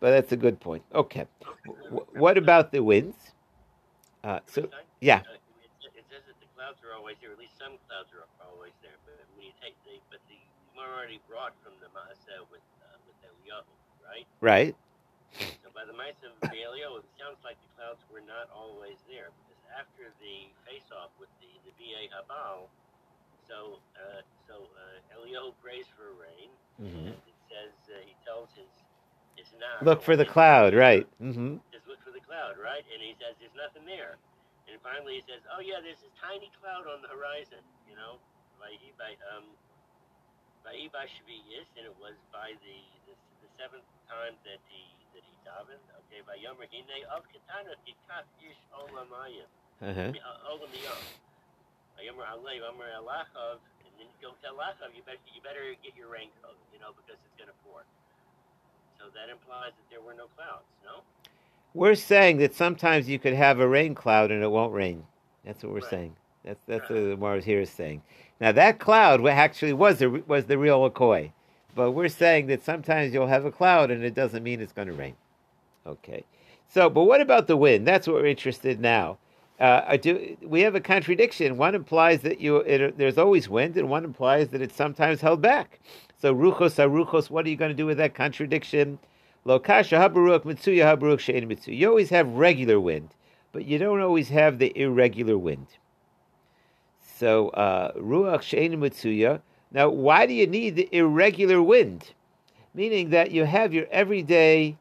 But 0.01 0.11
that's 0.11 0.33
a 0.33 0.37
good 0.37 0.59
point. 0.59 0.83
Okay, 0.93 1.27
w- 1.67 2.07
what 2.19 2.37
about 2.37 2.75
the 2.75 2.83
winds? 2.83 3.15
Uh, 4.23 4.41
so, 4.47 4.67
yeah. 5.01 5.23
It 5.95 6.03
says 6.11 6.27
that 6.27 6.39
the 6.43 6.51
clouds 6.59 6.83
are 6.83 6.99
always 6.99 7.15
there. 7.23 7.31
At 7.31 7.39
least 7.39 7.55
some 7.59 7.79
clouds 7.87 8.11
are 8.11 8.27
always 8.43 8.75
there. 8.83 8.99
But 9.07 9.23
when 9.39 9.47
you 9.47 9.55
take 9.63 9.79
the, 9.87 10.03
but 10.11 10.19
the 10.27 10.39
are 10.79 10.95
already 10.95 11.19
brought 11.27 11.55
from 11.63 11.75
the 11.83 11.91
Maaseh 11.91 12.43
with 12.51 12.63
uh, 12.83 12.99
with 13.07 13.19
Eliyahu, 13.23 13.67
right? 14.03 14.27
Right. 14.43 14.75
So 15.63 15.71
by 15.75 15.87
the 15.87 15.95
mice 15.95 16.19
of 16.27 16.35
Eliyahu, 16.51 17.03
it 17.03 17.11
sounds 17.19 17.39
like 17.43 17.59
the 17.59 17.71
clouds 17.79 18.03
were 18.11 18.23
not 18.23 18.51
always 18.55 18.99
there 19.11 19.31
because 19.43 19.63
after 19.75 20.11
the 20.23 20.47
face-off 20.67 21.11
with 21.19 21.31
the 21.43 21.51
the 21.67 21.75
Ba 21.79 22.11
Habal, 22.15 22.71
so, 23.49 23.81
uh, 23.97 24.21
so 24.47 24.69
uh, 24.77 25.17
Eliyahu 25.17 25.57
prays 25.59 25.89
for 25.97 26.13
rain. 26.15 26.53
Mm-hmm. 26.79 27.11
it 27.11 27.39
says 27.51 27.75
uh, 27.91 27.99
he 28.07 28.15
tells 28.23 28.53
his 28.55 28.71
his 29.35 29.51
nar, 29.59 29.83
look 29.83 30.03
for 30.03 30.15
the 30.15 30.27
cloud, 30.27 30.75
right? 30.75 31.07
Mm-hmm. 31.23 31.59
Just 31.75 31.87
look 31.91 31.99
for 32.07 32.11
the 32.15 32.23
cloud, 32.23 32.59
right? 32.59 32.83
And 32.91 32.99
he 33.03 33.15
says 33.19 33.35
there's 33.39 33.55
nothing 33.55 33.87
there. 33.87 34.19
And 34.67 34.77
finally 34.85 35.19
he 35.19 35.25
says, 35.25 35.41
oh 35.49 35.63
yeah, 35.63 35.81
there's 35.81 35.99
this 36.03 36.13
tiny 36.21 36.53
cloud 36.61 36.87
on 36.91 37.01
the 37.01 37.11
horizon. 37.11 37.63
You 37.89 37.97
know, 37.97 38.21
by 38.61 38.75
by 39.01 39.17
um 39.33 39.47
by 40.67 41.07
Shvi'is, 41.09 41.67
and 41.81 41.89
it 41.89 41.97
was 41.97 42.13
by 42.29 42.53
the, 42.61 42.79
the 43.09 43.15
the 43.41 43.49
seventh 43.57 43.87
time 44.11 44.37
that 44.45 44.61
he 44.69 44.85
that 45.17 45.25
he 45.25 45.35
davened. 45.47 45.87
Okay, 46.05 46.21
by 46.27 46.37
Yom 46.37 46.61
Hine 46.61 47.07
of 47.09 47.25
Katana 47.33 47.73
Tikat 47.87 48.27
Ish 48.45 48.61
Olamayim. 48.75 49.49
Uh-huh. 49.81 50.11
And 51.99 53.93
then 53.99 54.07
go 54.23 54.31
tell 54.43 54.55
Achav, 54.55 54.95
you 54.95 55.03
better, 55.03 55.19
you 55.35 55.43
better 55.43 55.75
get 55.83 55.97
your 55.97 56.09
raincoat, 56.09 56.57
you 56.73 56.79
know, 56.79 56.95
because 56.95 57.19
it's 57.27 57.37
going 57.37 57.51
to 57.51 57.59
pour. 57.67 57.83
So 58.99 59.11
that 59.15 59.31
implies 59.31 59.73
that 59.75 59.87
there 59.91 60.01
were 60.01 60.15
no 60.15 60.27
clouds, 60.37 60.67
no? 60.85 61.03
We're 61.75 61.95
saying 61.95 62.39
that 62.39 62.55
sometimes 62.55 63.09
you 63.09 63.19
could 63.19 63.35
have 63.35 63.61
a 63.61 63.69
rain 63.69 63.95
cloud 63.95 64.31
and 64.31 64.43
it 64.43 64.51
won't 64.51 64.73
rain. 64.73 65.05
That's 65.45 65.63
what 65.63 65.73
we're 65.73 65.81
right. 65.81 65.91
saying. 65.91 66.17
That's 66.45 66.61
that's 66.67 66.91
right. 66.91 67.03
what 67.03 67.09
the 67.11 67.17
Mars 67.17 67.45
here 67.45 67.61
is 67.61 67.71
saying. 67.71 68.03
Now 68.41 68.53
that 68.53 68.79
cloud 68.79 69.25
actually 69.27 69.73
was 69.75 69.99
the 69.99 70.09
was 70.27 70.47
the 70.47 70.59
real 70.59 70.89
Akoi, 70.89 71.33
but 71.75 71.93
we're 71.93 72.09
saying 72.09 72.47
that 72.47 72.65
sometimes 72.65 73.13
you'll 73.13 73.27
have 73.27 73.45
a 73.45 73.53
cloud 73.53 73.91
and 73.91 74.03
it 74.03 74.15
doesn't 74.15 74.43
mean 74.43 74.61
it's 74.61 74.73
going 74.73 74.89
to 74.89 74.95
rain. 74.95 75.15
Okay. 75.87 76.25
So, 76.69 76.91
but 76.91 77.05
what 77.05 77.21
about 77.21 77.47
the 77.47 77.57
wind? 77.57 77.87
That's 77.87 78.07
what 78.07 78.17
we're 78.17 78.27
interested 78.27 78.77
in 78.77 78.83
now 78.83 79.19
uh, 79.61 79.97
do, 79.97 80.37
we 80.43 80.61
have 80.61 80.75
a 80.75 80.81
contradiction. 80.81 81.57
One 81.57 81.75
implies 81.75 82.21
that 82.23 82.41
you 82.41 82.59
it, 82.59 82.97
there's 82.97 83.19
always 83.19 83.49
wind, 83.49 83.77
and 83.77 83.89
one 83.89 84.05
implies 84.05 84.49
that 84.49 84.63
it's 84.63 84.77
sometimes 84.77 85.21
held 85.21 85.41
back. 85.41 85.81
So 86.21 86.35
ruchos 86.35 86.77
aruchos, 86.77 87.31
what 87.31 87.45
are 87.47 87.49
you 87.49 87.57
going 87.57 87.71
to 87.71 87.75
do 87.77 87.87
with 87.87 87.99
that 87.99 88.15
contradiction? 88.15 88.99
Lokasha 89.47 89.99
habaruch 89.99 90.45
mitsuya 90.45 90.85
habaruch 90.97 91.19
shein 91.19 91.47
mitsu. 91.49 91.73
You 91.73 91.89
always 91.89 92.11
have 92.11 92.29
regular 92.29 92.79
wind, 92.79 93.11
but 93.53 93.65
you 93.65 93.79
don't 93.79 94.01
always 94.01 94.29
have 94.29 94.59
the 94.59 94.73
irregular 94.79 95.39
wind. 95.39 95.67
So 97.01 97.49
uh, 97.51 97.93
ruach 97.95 98.43
shein 98.43 98.77
mitsuya. 98.77 99.41
Now, 99.73 99.89
why 99.89 100.27
do 100.27 100.35
you 100.35 100.47
need 100.47 100.77
the 100.77 100.89
irregular 100.93 101.61
wind? 101.61 102.13
Meaning 102.75 103.11
that 103.11 103.33
you 103.33 103.45
have 103.45 103.75
your 103.75 103.87
everyday 103.91 104.77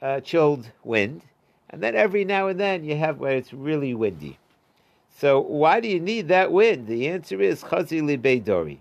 uh, 0.00 0.20
chilled 0.20 0.70
wind, 0.84 1.22
and 1.70 1.82
then 1.82 1.94
every 1.94 2.24
now 2.24 2.48
and 2.48 2.60
then 2.60 2.84
you 2.84 2.96
have 2.96 3.18
where 3.18 3.36
it's 3.36 3.52
really 3.52 3.94
windy. 3.94 4.38
So 5.08 5.40
why 5.40 5.80
do 5.80 5.88
you 5.88 6.00
need 6.00 6.28
that 6.28 6.52
wind? 6.52 6.86
The 6.86 7.08
answer 7.08 7.40
is 7.40 7.62
chazi 7.62 8.02
libeidori. 8.02 8.78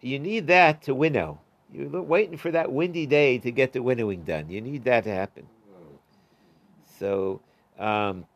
You 0.00 0.18
need 0.18 0.46
that 0.46 0.82
to 0.82 0.94
winnow. 0.94 1.40
You're 1.72 2.02
waiting 2.02 2.36
for 2.36 2.50
that 2.50 2.72
windy 2.72 3.06
day 3.06 3.38
to 3.38 3.50
get 3.50 3.72
the 3.72 3.82
winnowing 3.82 4.24
done. 4.24 4.50
You 4.50 4.60
need 4.60 4.84
that 4.84 5.04
to 5.04 5.10
happen. 5.10 5.46
So, 6.98 7.40
um, 7.78 8.26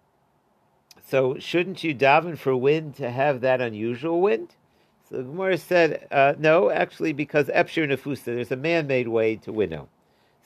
so 1.07 1.37
shouldn't 1.39 1.85
you 1.85 1.95
daven 1.95 2.39
for 2.39 2.57
wind 2.57 2.95
to 2.97 3.11
have 3.11 3.41
that 3.41 3.61
unusual 3.61 4.21
wind? 4.21 4.55
So 5.11 5.23
Gemara 5.23 5.59
said, 5.59 6.07
uh, 6.11 6.35
no, 6.39 6.71
actually, 6.71 7.13
because 7.13 7.49
Epshir 7.49 7.87
Nefusa, 7.87 8.25
there's 8.25 8.53
a 8.53 8.57
man-made 8.57 9.09
way 9.09 9.37
to 9.37 9.53
winnow. 9.53 9.89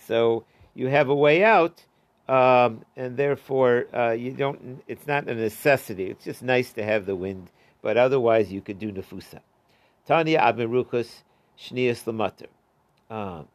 So 0.07 0.45
you 0.75 0.89
have 0.89 1.09
a 1.09 1.15
way 1.15 1.45
out, 1.45 1.85
um, 2.29 2.85
and 2.97 3.17
therefore 3.17 3.87
uh, 3.95 4.11
you 4.11 4.33
don't. 4.33 4.83
It's 4.87 5.07
not 5.07 5.29
a 5.29 5.35
necessity. 5.35 6.05
It's 6.11 6.25
just 6.25 6.43
nice 6.43 6.73
to 6.75 6.85
have 6.85 7.07
the 7.07 7.17
wind, 7.17 7.51
but 7.83 7.97
otherwise 7.97 8.53
you 8.53 8.61
could 8.61 8.79
do 8.79 8.93
nefusa. 8.93 9.41
Tanya 10.07 10.38
Abiruchus 10.41 11.23
Shnias 11.59 12.05
Lamater. 12.05 12.49
Um, 13.11 13.49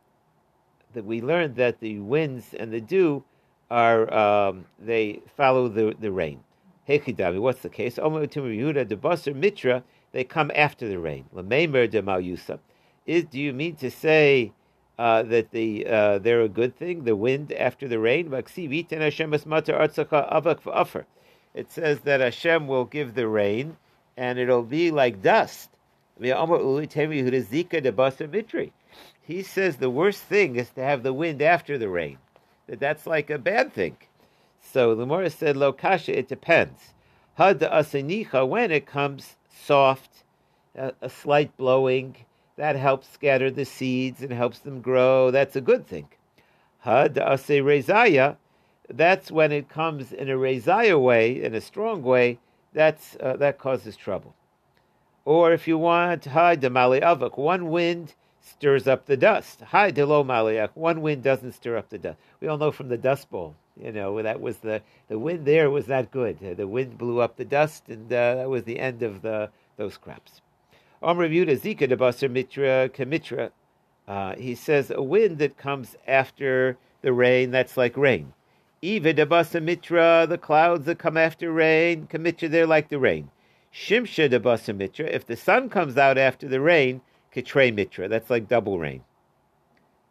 that 0.94 1.06
we 1.06 1.22
learned 1.22 1.56
that 1.56 1.80
the 1.80 2.00
winds 2.00 2.54
and 2.54 2.72
the 2.72 2.82
dew 2.82 3.24
are 3.70 4.12
um, 4.14 4.66
they 4.80 5.22
follow 5.36 5.68
the, 5.68 5.96
the 6.00 6.12
rain. 6.12 6.44
Hechidami, 6.88 7.40
what's 7.40 7.62
the 7.62 7.70
case? 7.70 7.98
Omer 7.98 8.28
Yehuda 8.28 8.88
de 8.88 9.34
Mitra, 9.34 9.84
they 10.12 10.24
come 10.24 10.52
after 10.54 10.88
the 10.88 11.00
rain. 11.00 11.26
Lamemer 11.34 11.90
de 11.90 12.02
Malyusa. 12.02 12.60
Is 13.06 13.26
do 13.26 13.40
you 13.40 13.54
mean 13.54 13.76
to 13.78 13.90
say 13.90 14.54
uh, 14.98 15.24
that 15.24 15.52
the 15.52 15.86
uh, 15.88 16.20
they're 16.20 16.42
a 16.42 16.50
good 16.50 16.76
thing. 16.78 17.04
The 17.04 17.16
wind 17.16 17.52
after 17.54 17.88
the 17.88 18.00
rain. 18.00 18.32
It 21.54 21.72
says 21.72 22.00
that 22.02 22.22
Hashem 22.22 22.68
will 22.68 22.86
give 22.86 23.14
the 23.14 23.28
rain, 23.28 23.78
and 24.18 24.40
it'll 24.40 24.64
be 24.64 24.92
like 24.92 25.22
dust. 25.22 25.70
He 29.26 29.42
says 29.42 29.78
the 29.78 29.90
worst 29.90 30.22
thing 30.24 30.56
is 30.56 30.70
to 30.72 30.84
have 30.84 31.04
the 31.04 31.14
wind 31.14 31.42
after 31.42 31.78
the 31.78 31.90
rain. 31.90 32.18
That 32.68 32.80
that's 32.80 33.08
like 33.08 33.30
a 33.30 33.38
bad 33.38 33.74
thing. 33.74 33.98
So 34.62 34.96
the 34.96 35.06
Morris 35.06 35.36
said, 35.36 35.58
"Lo 35.58 35.74
kasha." 35.74 36.18
It 36.18 36.28
depends. 36.28 36.94
Had 37.36 37.60
asanicha 37.60 38.48
when 38.48 38.72
it 38.72 38.86
comes 38.86 39.38
soft, 39.50 40.24
a, 40.76 40.94
a 41.02 41.10
slight 41.10 41.58
blowing 41.58 42.16
that 42.56 42.76
helps 42.76 43.10
scatter 43.10 43.50
the 43.50 43.66
seeds 43.66 44.22
and 44.22 44.32
helps 44.32 44.60
them 44.60 44.82
grow. 44.82 45.32
That's 45.32 45.56
a 45.56 45.62
good 45.62 45.88
thing. 45.88 46.08
Had 46.80 47.18
ase 47.18 47.62
rezaya, 47.62 48.38
that's 48.90 49.32
when 49.32 49.52
it 49.52 49.70
comes 49.70 50.12
in 50.12 50.30
a 50.30 50.34
rezaya 50.34 51.02
way, 51.02 51.42
in 51.42 51.56
a 51.56 51.62
strong 51.62 52.04
way, 52.04 52.40
that's 52.74 53.16
uh, 53.20 53.38
that 53.38 53.58
causes 53.58 53.96
trouble. 53.96 54.36
Or 55.26 55.54
if 55.54 55.68
you 55.68 55.78
want, 55.78 56.26
had 56.26 56.60
de 56.60 56.70
avak, 56.70 57.38
one 57.38 57.70
wind 57.70 58.14
stirs 58.42 58.88
up 58.88 59.06
the 59.06 59.16
dust. 59.16 59.62
Hi 59.62 59.88
lo 59.96 60.24
maliach, 60.24 60.72
one 60.74 61.02
wind 61.02 61.24
doesn't 61.24 61.54
stir 61.54 61.78
up 61.78 61.90
the 61.90 61.98
dust. 61.98 62.18
We 62.42 62.48
all 62.48 62.58
know 62.58 62.72
from 62.72 62.90
the 62.90 62.98
Dust 62.98 63.30
Bowl, 63.32 63.56
you 63.82 63.92
know, 63.92 64.22
that 64.22 64.42
was 64.42 64.58
the 64.58 64.82
the 65.08 65.18
wind 65.18 65.46
there 65.46 65.70
was 65.72 65.88
not 65.88 66.12
good. 66.12 66.40
The 66.58 66.68
wind 66.68 66.98
blew 66.98 67.20
up 67.22 67.38
the 67.38 67.46
dust, 67.46 67.88
and 67.88 68.12
uh, 68.12 68.36
that 68.36 68.50
was 68.50 68.64
the 68.64 68.80
end 68.80 69.02
of 69.02 69.22
the 69.22 69.50
those 69.78 69.98
crops. 69.98 70.42
Yehuda 71.04 71.60
Zika 71.60 71.88
de 71.88 72.30
Mitra 72.30 72.90
Kamitra. 72.90 73.52
He 74.38 74.56
says 74.56 74.92
a 74.92 75.02
wind 75.02 75.38
that 75.40 75.58
comes 75.58 75.96
after 76.08 76.78
the 77.02 77.14
rain, 77.14 77.52
that's 77.52 77.78
like 77.78 77.98
rain. 77.98 78.34
Eva 78.82 79.14
de 79.14 79.62
Mitra, 79.62 80.26
the 80.28 80.38
clouds 80.38 80.86
that 80.86 81.00
come 81.00 81.18
after 81.18 81.52
rain, 81.52 82.08
Kamitra, 82.08 82.50
they're 82.50 82.68
like 82.68 82.90
the 82.90 83.00
rain. 83.00 83.30
Shimsha 83.74 84.30
de 84.30 84.74
Mitra. 84.74 85.06
If 85.06 85.26
the 85.26 85.36
sun 85.36 85.70
comes 85.70 85.98
out 85.98 86.18
after 86.18 86.48
the 86.48 86.62
rain, 86.62 87.02
Kitre 87.34 87.74
Mitra. 87.74 88.08
That's 88.08 88.30
like 88.30 88.48
double 88.48 88.78
rain. 88.78 89.04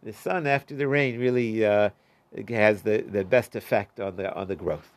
The 0.02 0.12
sun 0.12 0.46
after 0.46 0.74
the 0.74 0.88
rain 0.88 1.20
really 1.20 1.64
uh, 1.64 1.90
has 2.48 2.82
the, 2.82 3.02
the 3.02 3.24
best 3.24 3.54
effect 3.54 4.00
on 4.00 4.16
the 4.16 4.34
on 4.34 4.48
the 4.48 4.56
growth. 4.56 4.90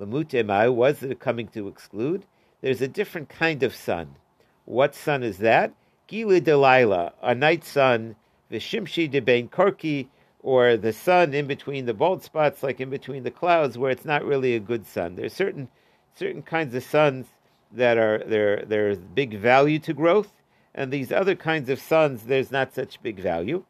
Lamute 0.00 0.34
was 0.74 1.02
it 1.04 1.20
coming 1.20 1.46
to 1.48 1.68
exclude? 1.68 2.24
There's 2.60 2.82
a 2.82 2.88
different 2.88 3.28
kind 3.28 3.62
of 3.62 3.76
sun. 3.76 4.16
What 4.64 4.94
sun 4.94 5.22
is 5.22 5.38
that? 5.38 5.74
Gila 6.06 6.40
Delilah, 6.40 7.12
a 7.22 7.34
night 7.34 7.64
sun, 7.64 8.16
Vishimshi 8.50 9.10
de 9.10 9.20
Bain 9.20 9.48
Korki, 9.48 10.08
or 10.40 10.76
the 10.76 10.92
sun 10.92 11.34
in 11.34 11.46
between 11.46 11.86
the 11.86 11.94
bald 11.94 12.22
spots, 12.22 12.62
like 12.62 12.80
in 12.80 12.90
between 12.90 13.24
the 13.24 13.30
clouds, 13.30 13.76
where 13.76 13.90
it's 13.90 14.04
not 14.04 14.24
really 14.24 14.54
a 14.54 14.60
good 14.60 14.86
sun. 14.86 15.16
There's 15.16 15.32
certain 15.32 15.68
certain 16.14 16.42
kinds 16.42 16.74
of 16.74 16.82
suns 16.82 17.26
that 17.72 17.98
are 17.98 18.22
there. 18.26 18.64
There's 18.64 18.98
big 18.98 19.38
value 19.38 19.78
to 19.80 19.92
growth, 19.92 20.32
and 20.74 20.90
these 20.90 21.12
other 21.12 21.34
kinds 21.34 21.68
of 21.68 21.80
suns, 21.80 22.24
there's 22.24 22.50
not 22.50 22.74
such 22.74 23.02
big 23.02 23.18
value. 23.18 23.64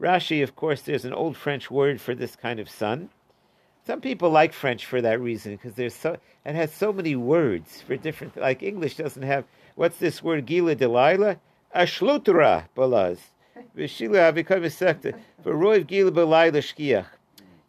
Rashi, 0.00 0.42
of 0.42 0.56
course, 0.56 0.82
there's 0.82 1.04
an 1.04 1.12
old 1.12 1.36
French 1.36 1.70
word 1.70 2.00
for 2.00 2.14
this 2.14 2.34
kind 2.34 2.58
of 2.58 2.68
sun. 2.68 3.10
Some 3.84 4.00
people 4.00 4.30
like 4.30 4.52
French 4.52 4.86
for 4.86 5.00
that 5.00 5.20
reason 5.20 5.52
because 5.56 5.74
there's 5.74 5.94
so 5.94 6.16
it 6.44 6.54
has 6.54 6.72
so 6.72 6.92
many 6.92 7.16
words 7.16 7.80
for 7.82 7.96
different. 7.96 8.36
Like 8.36 8.62
English 8.62 8.96
doesn't 8.96 9.22
have 9.22 9.44
what's 9.74 9.98
this 9.98 10.22
word 10.22 10.46
Gila 10.46 10.74
Delilah 10.76 11.38
Ashlutra 11.74 12.66
balaz 12.76 13.18
v'shila 13.76 14.34
become 14.34 14.64
a 14.64 14.70
sector 14.70 15.14
for 15.42 15.54
roiv 15.54 15.86
Gila 15.86 16.12
shkiach. 16.12 17.06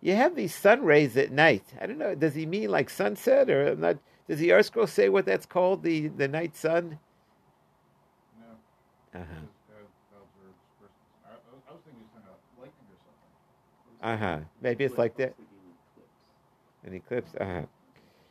You 0.01 0.15
have 0.15 0.35
these 0.35 0.53
sun 0.53 0.83
rays 0.83 1.15
at 1.15 1.31
night. 1.31 1.63
I 1.79 1.85
don't 1.85 1.97
know. 1.97 2.13
Does 2.13 2.35
he 2.35 2.45
mean 2.45 2.69
like 2.69 2.89
sunset 2.89 3.49
or 3.49 3.73
not? 3.75 3.97
Does 4.27 4.39
the 4.39 4.49
ArtScroll 4.49 4.89
say 4.89 5.07
what 5.07 5.25
that's 5.25 5.45
called? 5.45 5.81
The 5.81 6.09
the 6.09 6.27
night 6.27 6.57
sun. 6.57 6.99
No. 9.13 9.21
Uh 9.21 9.23
huh. 9.23 9.41
Uh 14.01 14.17
huh. 14.17 14.39
Maybe 14.61 14.83
it's 14.83 14.97
like 14.97 15.15
that. 15.15 15.33
An 16.85 16.93
eclipse. 16.93 17.31
Uh 17.39 17.45
huh. 17.45 17.61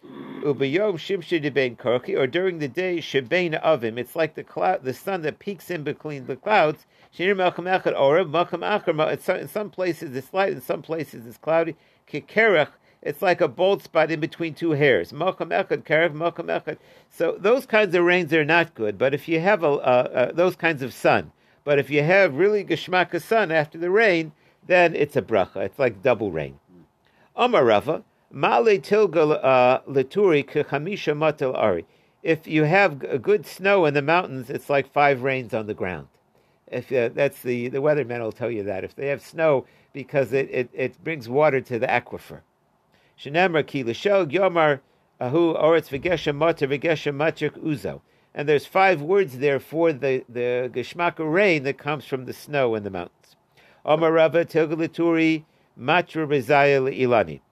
Ubayom 0.05 0.95
shimshi 0.95 1.41
debein 1.41 1.77
korki, 1.77 2.19
or 2.19 2.27
during 2.27 2.59
the 2.59 2.67
day 2.67 2.99
shebein 2.99 3.61
avim. 3.63 3.99
It's 3.99 4.17
like 4.17 4.35
the 4.35 4.43
cloud, 4.43 4.83
the 4.83 4.93
sun 4.93 5.23
that 5.23 5.39
peaks 5.39 5.71
in 5.71 5.85
between 5.85 6.27
the 6.27 6.35
clouds. 6.35 6.87
Shinir 7.17 7.37
melcham 7.37 7.71
echad 7.71 7.97
orem 7.97 8.31
melcham 8.31 8.63
acher. 8.63 9.41
In 9.41 9.47
some 9.47 9.71
places 9.71 10.17
it's 10.17 10.35
light, 10.35 10.53
in 10.53 10.61
some 10.61 10.83
places 10.83 11.27
it's 11.27 11.39
cloudy. 11.39 11.77
Kikerach. 12.11 12.71
It's 13.01 13.23
like 13.23 13.41
a 13.41 13.49
bald 13.49 13.83
spot 13.83 14.11
in 14.11 14.19
between 14.19 14.55
two 14.55 14.73
hairs. 14.73 15.13
Melcham 15.13 15.51
echad 15.51 15.85
kerach 15.85 16.13
melcham 16.13 16.47
echad. 16.47 16.79
So 17.09 17.37
those 17.39 17.65
kinds 17.65 17.95
of 17.95 18.05
rains 18.05 18.33
are 18.33 18.45
not 18.45 18.75
good. 18.75 18.99
But 18.99 19.15
if 19.15 19.29
you 19.29 19.39
have 19.39 19.63
a, 19.63 19.69
uh, 19.69 20.33
those 20.33 20.57
kinds 20.57 20.83
of 20.83 20.93
sun, 20.93 21.31
but 21.63 21.79
if 21.79 21.91
you 21.91 22.03
have 22.03 22.35
really 22.35 22.65
geshmaka 22.65 23.23
sun 23.23 23.53
after 23.53 23.79
the 23.79 23.91
rain, 23.91 24.33
then 24.67 24.97
it's 24.97 25.15
a 25.15 25.23
bracha. 25.23 25.59
It's 25.59 25.79
like 25.79 26.03
double 26.03 26.33
rain. 26.33 26.59
Amar 27.37 27.65
Rava, 27.65 28.03
Male 28.35 28.79
tilga 28.79 29.45
uh, 29.45 29.81
lituri 29.87 30.43
kechamisha 30.43 31.15
matel 31.15 31.55
ari. 31.55 31.85
If 32.23 32.47
you 32.47 32.65
have 32.65 33.21
good 33.21 33.45
snow 33.45 33.85
in 33.85 33.93
the 33.93 34.01
mountains, 34.01 34.49
it's 34.49 34.71
like 34.71 34.91
five 34.91 35.23
rains 35.23 35.53
on 35.53 35.67
the 35.67 35.75
ground. 35.75 36.09
If 36.67 36.91
uh, 36.91 37.11
that's 37.11 37.43
the 37.43 37.69
the 37.69 37.83
weathermen 37.83 38.21
will 38.21 38.33
tell 38.33 38.51
you 38.51 38.63
that 38.63 38.85
if 38.85 38.97
they 38.97 39.09
have 39.09 39.21
snow 39.21 39.67
because 39.93 40.33
it, 40.33 40.49
it, 40.51 40.71
it 40.73 41.05
brings 41.05 41.29
water 41.29 41.61
to 41.61 41.79
the 41.79 41.87
aquifer. 41.87 42.41
Shenemra 43.21 43.67
ki 43.67 43.85
l'shog 43.85 44.33
yomar 44.33 44.81
ahu 45.21 45.53
oretz 45.53 45.91
v'geshem 45.91 46.37
mater 46.37 46.67
v'geshem 46.67 47.15
matrik 47.15 47.63
uzo. 47.63 48.01
And 48.35 48.49
there's 48.49 48.65
five 48.65 49.03
words 49.03 49.41
there 49.41 49.61
for 49.61 49.93
the 49.93 50.25
the 50.27 50.71
geshmaka 50.73 51.31
rain 51.31 51.65
that 51.65 51.77
comes 51.77 52.07
from 52.07 52.25
the 52.25 52.33
snow 52.33 52.77
in 52.77 52.83
the 52.83 52.89
mountains. 52.89 53.37
Omar 53.85 54.11
Rava 54.11 54.47
tilga 54.47 54.75
lituri 54.75 55.45
matra 55.79 56.27
ilani 56.27 57.43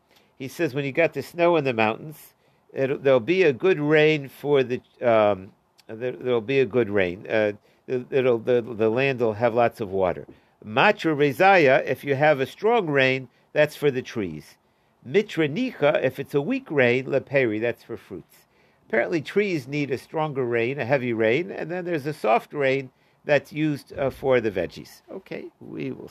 he 0.41 0.49
says 0.49 0.75
when 0.75 0.87
you 0.87 0.91
got 0.91 1.13
the 1.13 1.23
snow 1.23 1.57
in 1.57 1.65
the 1.65 1.75
mountains, 1.75 2.33
there'll 2.73 3.21
be 3.21 3.43
a 3.43 3.53
good 3.53 3.79
rain 3.79 4.27
for 4.27 4.63
the. 4.63 4.81
Um, 5.03 5.53
there, 5.87 6.15
will 6.15 6.41
be 6.41 6.61
a 6.61 6.65
good 6.65 6.89
rain. 6.89 7.27
Uh, 7.29 7.53
it'll 7.87 8.39
the, 8.39 8.63
the 8.63 8.89
land 8.89 9.21
will 9.21 9.35
have 9.35 9.55
lots 9.55 9.83
of 9.83 9.91
water. 9.91 10.27
Matra 10.65 11.15
rezaya, 11.15 11.85
if 11.87 12.05
you 12.05 12.15
have 12.15 12.41
a 12.41 12.47
strong 12.47 12.87
rain, 12.87 13.29
that's 13.53 13.77
for 13.77 13.91
the 13.91 14.01
trees. 14.01 14.57
Mitra 15.05 15.47
nicha, 15.47 16.03
if 16.03 16.19
it's 16.19 16.35
a 16.35 16.41
weak 16.41 16.71
rain, 16.71 17.05
leperi, 17.05 17.61
that's 17.61 17.85
for 17.85 17.99
fruits. 17.99 18.47
Apparently, 18.89 19.21
trees 19.21 19.69
need 19.69 19.91
a 19.91 19.99
stronger 19.99 20.45
rain, 20.45 20.81
a 20.81 20.87
heavy 20.87 21.13
rain, 21.13 21.51
and 21.51 21.71
then 21.71 21.85
there's 21.85 22.07
a 22.07 22.15
soft 22.15 22.55
rain 22.55 22.91
that's 23.27 23.53
used 23.53 23.93
uh, 23.93 24.09
for 24.09 24.41
the 24.41 24.51
veggies. 24.51 25.03
Okay, 25.11 25.51
we 25.61 25.91
will. 25.91 26.09